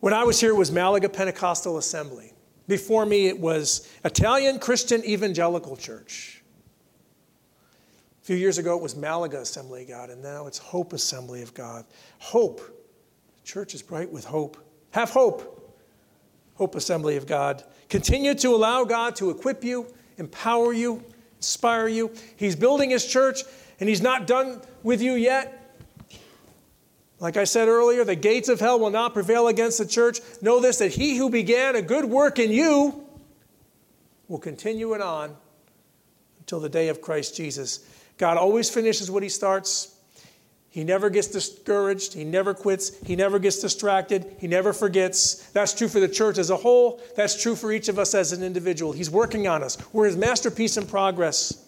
When 0.00 0.12
I 0.12 0.24
was 0.24 0.40
here, 0.40 0.50
it 0.50 0.56
was 0.56 0.72
Malaga 0.72 1.08
Pentecostal 1.08 1.78
Assembly. 1.78 2.32
Before 2.66 3.06
me, 3.06 3.28
it 3.28 3.38
was 3.38 3.88
Italian 4.04 4.58
Christian 4.58 5.04
Evangelical 5.04 5.76
Church. 5.76 6.42
A 8.22 8.26
few 8.26 8.34
years 8.34 8.58
ago, 8.58 8.76
it 8.76 8.82
was 8.82 8.96
Malaga 8.96 9.38
Assembly 9.38 9.82
of 9.82 9.88
God, 9.88 10.10
and 10.10 10.20
now 10.20 10.48
it's 10.48 10.58
Hope 10.58 10.92
Assembly 10.94 11.42
of 11.42 11.54
God. 11.54 11.84
Hope. 12.18 12.58
The 13.36 13.46
church 13.46 13.72
is 13.72 13.82
bright 13.82 14.10
with 14.10 14.24
hope. 14.24 14.56
Have 14.90 15.10
hope. 15.10 15.76
Hope 16.54 16.74
Assembly 16.74 17.16
of 17.16 17.24
God. 17.24 17.62
Continue 17.88 18.34
to 18.34 18.48
allow 18.48 18.82
God 18.82 19.14
to 19.14 19.30
equip 19.30 19.62
you, 19.62 19.94
empower 20.18 20.72
you, 20.72 21.04
inspire 21.46 21.88
you. 21.88 22.12
He's 22.36 22.56
building 22.56 22.90
His 22.90 23.06
church, 23.06 23.40
and 23.80 23.88
He's 23.88 24.02
not 24.02 24.26
done 24.26 24.60
with 24.82 25.00
you 25.00 25.14
yet. 25.14 25.62
Like 27.18 27.36
I 27.36 27.44
said 27.44 27.68
earlier, 27.68 28.04
the 28.04 28.16
gates 28.16 28.48
of 28.48 28.60
hell 28.60 28.78
will 28.78 28.90
not 28.90 29.14
prevail 29.14 29.48
against 29.48 29.78
the 29.78 29.86
church. 29.86 30.20
Know 30.42 30.60
this 30.60 30.78
that 30.78 30.92
he 30.92 31.16
who 31.16 31.30
began 31.30 31.74
a 31.74 31.82
good 31.82 32.04
work 32.04 32.38
in 32.38 32.50
you 32.50 33.06
will 34.28 34.38
continue 34.38 34.92
it 34.92 35.00
on 35.00 35.34
until 36.40 36.60
the 36.60 36.68
day 36.68 36.88
of 36.88 37.00
Christ 37.00 37.34
Jesus. 37.34 37.88
God 38.18 38.36
always 38.36 38.68
finishes 38.68 39.10
what 39.10 39.22
he 39.22 39.30
starts. 39.30 39.95
He 40.76 40.84
never 40.84 41.08
gets 41.08 41.28
discouraged. 41.28 42.12
He 42.12 42.22
never 42.22 42.52
quits. 42.52 43.02
He 43.02 43.16
never 43.16 43.38
gets 43.38 43.60
distracted. 43.60 44.36
He 44.38 44.46
never 44.46 44.74
forgets. 44.74 45.36
That's 45.52 45.72
true 45.72 45.88
for 45.88 46.00
the 46.00 46.08
church 46.08 46.36
as 46.36 46.50
a 46.50 46.56
whole. 46.56 47.00
That's 47.16 47.40
true 47.40 47.56
for 47.56 47.72
each 47.72 47.88
of 47.88 47.98
us 47.98 48.14
as 48.14 48.32
an 48.32 48.42
individual. 48.42 48.92
He's 48.92 49.08
working 49.08 49.48
on 49.48 49.62
us. 49.62 49.78
We're 49.94 50.04
his 50.04 50.18
masterpiece 50.18 50.76
in 50.76 50.84
progress. 50.84 51.64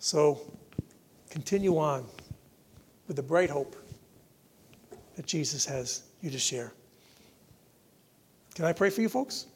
So 0.00 0.38
continue 1.30 1.78
on 1.78 2.04
with 3.06 3.16
the 3.16 3.22
bright 3.22 3.48
hope 3.48 3.74
that 5.16 5.24
Jesus 5.24 5.64
has 5.64 6.02
you 6.20 6.28
to 6.28 6.38
share. 6.38 6.74
Can 8.54 8.66
I 8.66 8.74
pray 8.74 8.90
for 8.90 9.00
you 9.00 9.08
folks? 9.08 9.46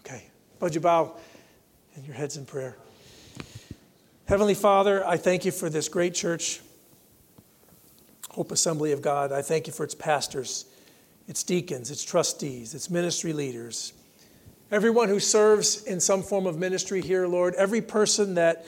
Okay. 0.00 0.24
Bud 0.58 0.74
you 0.74 0.80
bow 0.80 1.14
and 1.94 2.04
your 2.04 2.16
heads 2.16 2.36
in 2.36 2.44
prayer. 2.44 2.76
Heavenly 4.26 4.54
Father, 4.54 5.04
I 5.06 5.16
thank 5.16 5.44
you 5.44 5.50
for 5.50 5.68
this 5.68 5.88
great 5.88 6.14
church, 6.14 6.60
Hope 8.30 8.52
Assembly 8.52 8.92
of 8.92 9.02
God. 9.02 9.32
I 9.32 9.42
thank 9.42 9.66
you 9.66 9.72
for 9.72 9.82
its 9.82 9.96
pastors, 9.96 10.66
its 11.26 11.42
deacons, 11.42 11.90
its 11.90 12.04
trustees, 12.04 12.72
its 12.72 12.88
ministry 12.88 13.32
leaders, 13.32 13.92
everyone 14.70 15.08
who 15.08 15.18
serves 15.18 15.82
in 15.84 15.98
some 15.98 16.22
form 16.22 16.46
of 16.46 16.56
ministry 16.56 17.02
here, 17.02 17.26
Lord, 17.26 17.54
every 17.56 17.82
person 17.82 18.34
that 18.34 18.64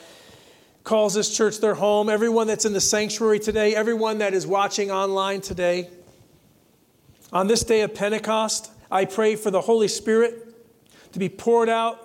calls 0.83 1.13
this 1.13 1.35
church 1.35 1.59
their 1.59 1.73
home, 1.73 2.09
everyone 2.09 2.47
that's 2.47 2.65
in 2.65 2.73
the 2.73 2.81
sanctuary 2.81 3.39
today, 3.39 3.75
everyone 3.75 4.17
that 4.17 4.33
is 4.33 4.45
watching 4.45 4.91
online 4.91 5.39
today. 5.39 5.89
On 7.31 7.47
this 7.47 7.63
day 7.63 7.81
of 7.81 7.95
Pentecost, 7.95 8.69
I 8.91 9.05
pray 9.05 9.37
for 9.37 9.51
the 9.51 9.61
Holy 9.61 9.87
Spirit 9.87 10.53
to 11.13 11.17
be 11.17 11.29
poured 11.29 11.69
out 11.69 11.97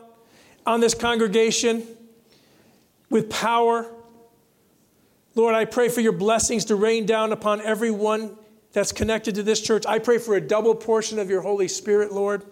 on 0.65 0.81
this 0.81 0.95
congregation 0.95 1.85
with 3.11 3.29
power. 3.29 3.91
Lord, 5.35 5.55
I 5.55 5.65
pray 5.65 5.89
for 5.89 6.01
your 6.01 6.13
blessings 6.13 6.65
to 6.67 6.77
rain 6.77 7.05
down 7.05 7.33
upon 7.33 7.61
everyone 7.61 8.37
that's 8.73 8.93
connected 8.93 9.35
to 9.35 9.43
this 9.43 9.61
church. 9.61 9.85
I 9.87 9.99
pray 9.99 10.19
for 10.19 10.37
a 10.37 10.41
double 10.41 10.75
portion 10.75 11.19
of 11.19 11.29
your 11.29 11.41
Holy 11.41 11.69
Spirit, 11.69 12.13
Lord. 12.13 12.45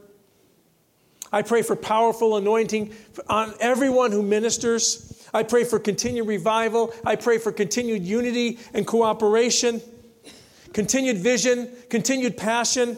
I 1.33 1.43
pray 1.43 1.63
for 1.63 1.77
powerful 1.77 2.37
anointing 2.37 2.93
on 3.29 3.55
everyone 3.61 4.13
who 4.13 4.23
ministers. 4.23 5.29
I 5.33 5.43
pray 5.43 5.65
for 5.65 5.79
continued 5.79 6.27
revival. 6.27 6.93
I 7.05 7.17
pray 7.17 7.39
for 7.39 7.53
continued 7.53 8.03
unity 8.03 8.59
and 8.73 8.87
cooperation, 8.87 9.83
continued 10.73 11.19
vision, 11.19 11.71
continued 11.91 12.37
passion. 12.37 12.97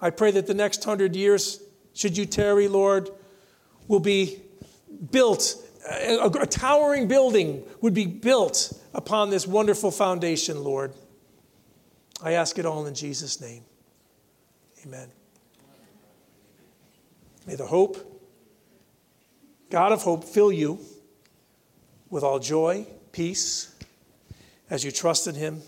I 0.00 0.10
pray 0.10 0.30
that 0.32 0.46
the 0.46 0.54
next 0.54 0.84
hundred 0.84 1.16
years, 1.16 1.62
should 1.94 2.16
you 2.18 2.26
tarry, 2.26 2.68
Lord, 2.68 3.08
will 3.88 4.00
be 4.00 4.40
built, 5.10 5.56
a, 5.90 6.26
a 6.26 6.46
towering 6.46 7.08
building 7.08 7.64
would 7.80 7.94
be 7.94 8.06
built 8.06 8.72
upon 8.94 9.30
this 9.30 9.46
wonderful 9.46 9.90
foundation, 9.90 10.62
Lord. 10.62 10.92
I 12.22 12.32
ask 12.32 12.58
it 12.58 12.66
all 12.66 12.86
in 12.86 12.94
Jesus' 12.94 13.40
name. 13.40 13.64
Amen. 14.84 15.08
May 17.46 17.56
the 17.56 17.66
hope 17.66 18.12
God 19.72 19.90
of 19.90 20.02
hope, 20.02 20.24
fill 20.24 20.52
you 20.52 20.78
with 22.10 22.22
all 22.22 22.38
joy, 22.38 22.86
peace, 23.10 23.74
as 24.68 24.84
you 24.84 24.90
trust 24.90 25.26
in 25.26 25.34
Him, 25.34 25.62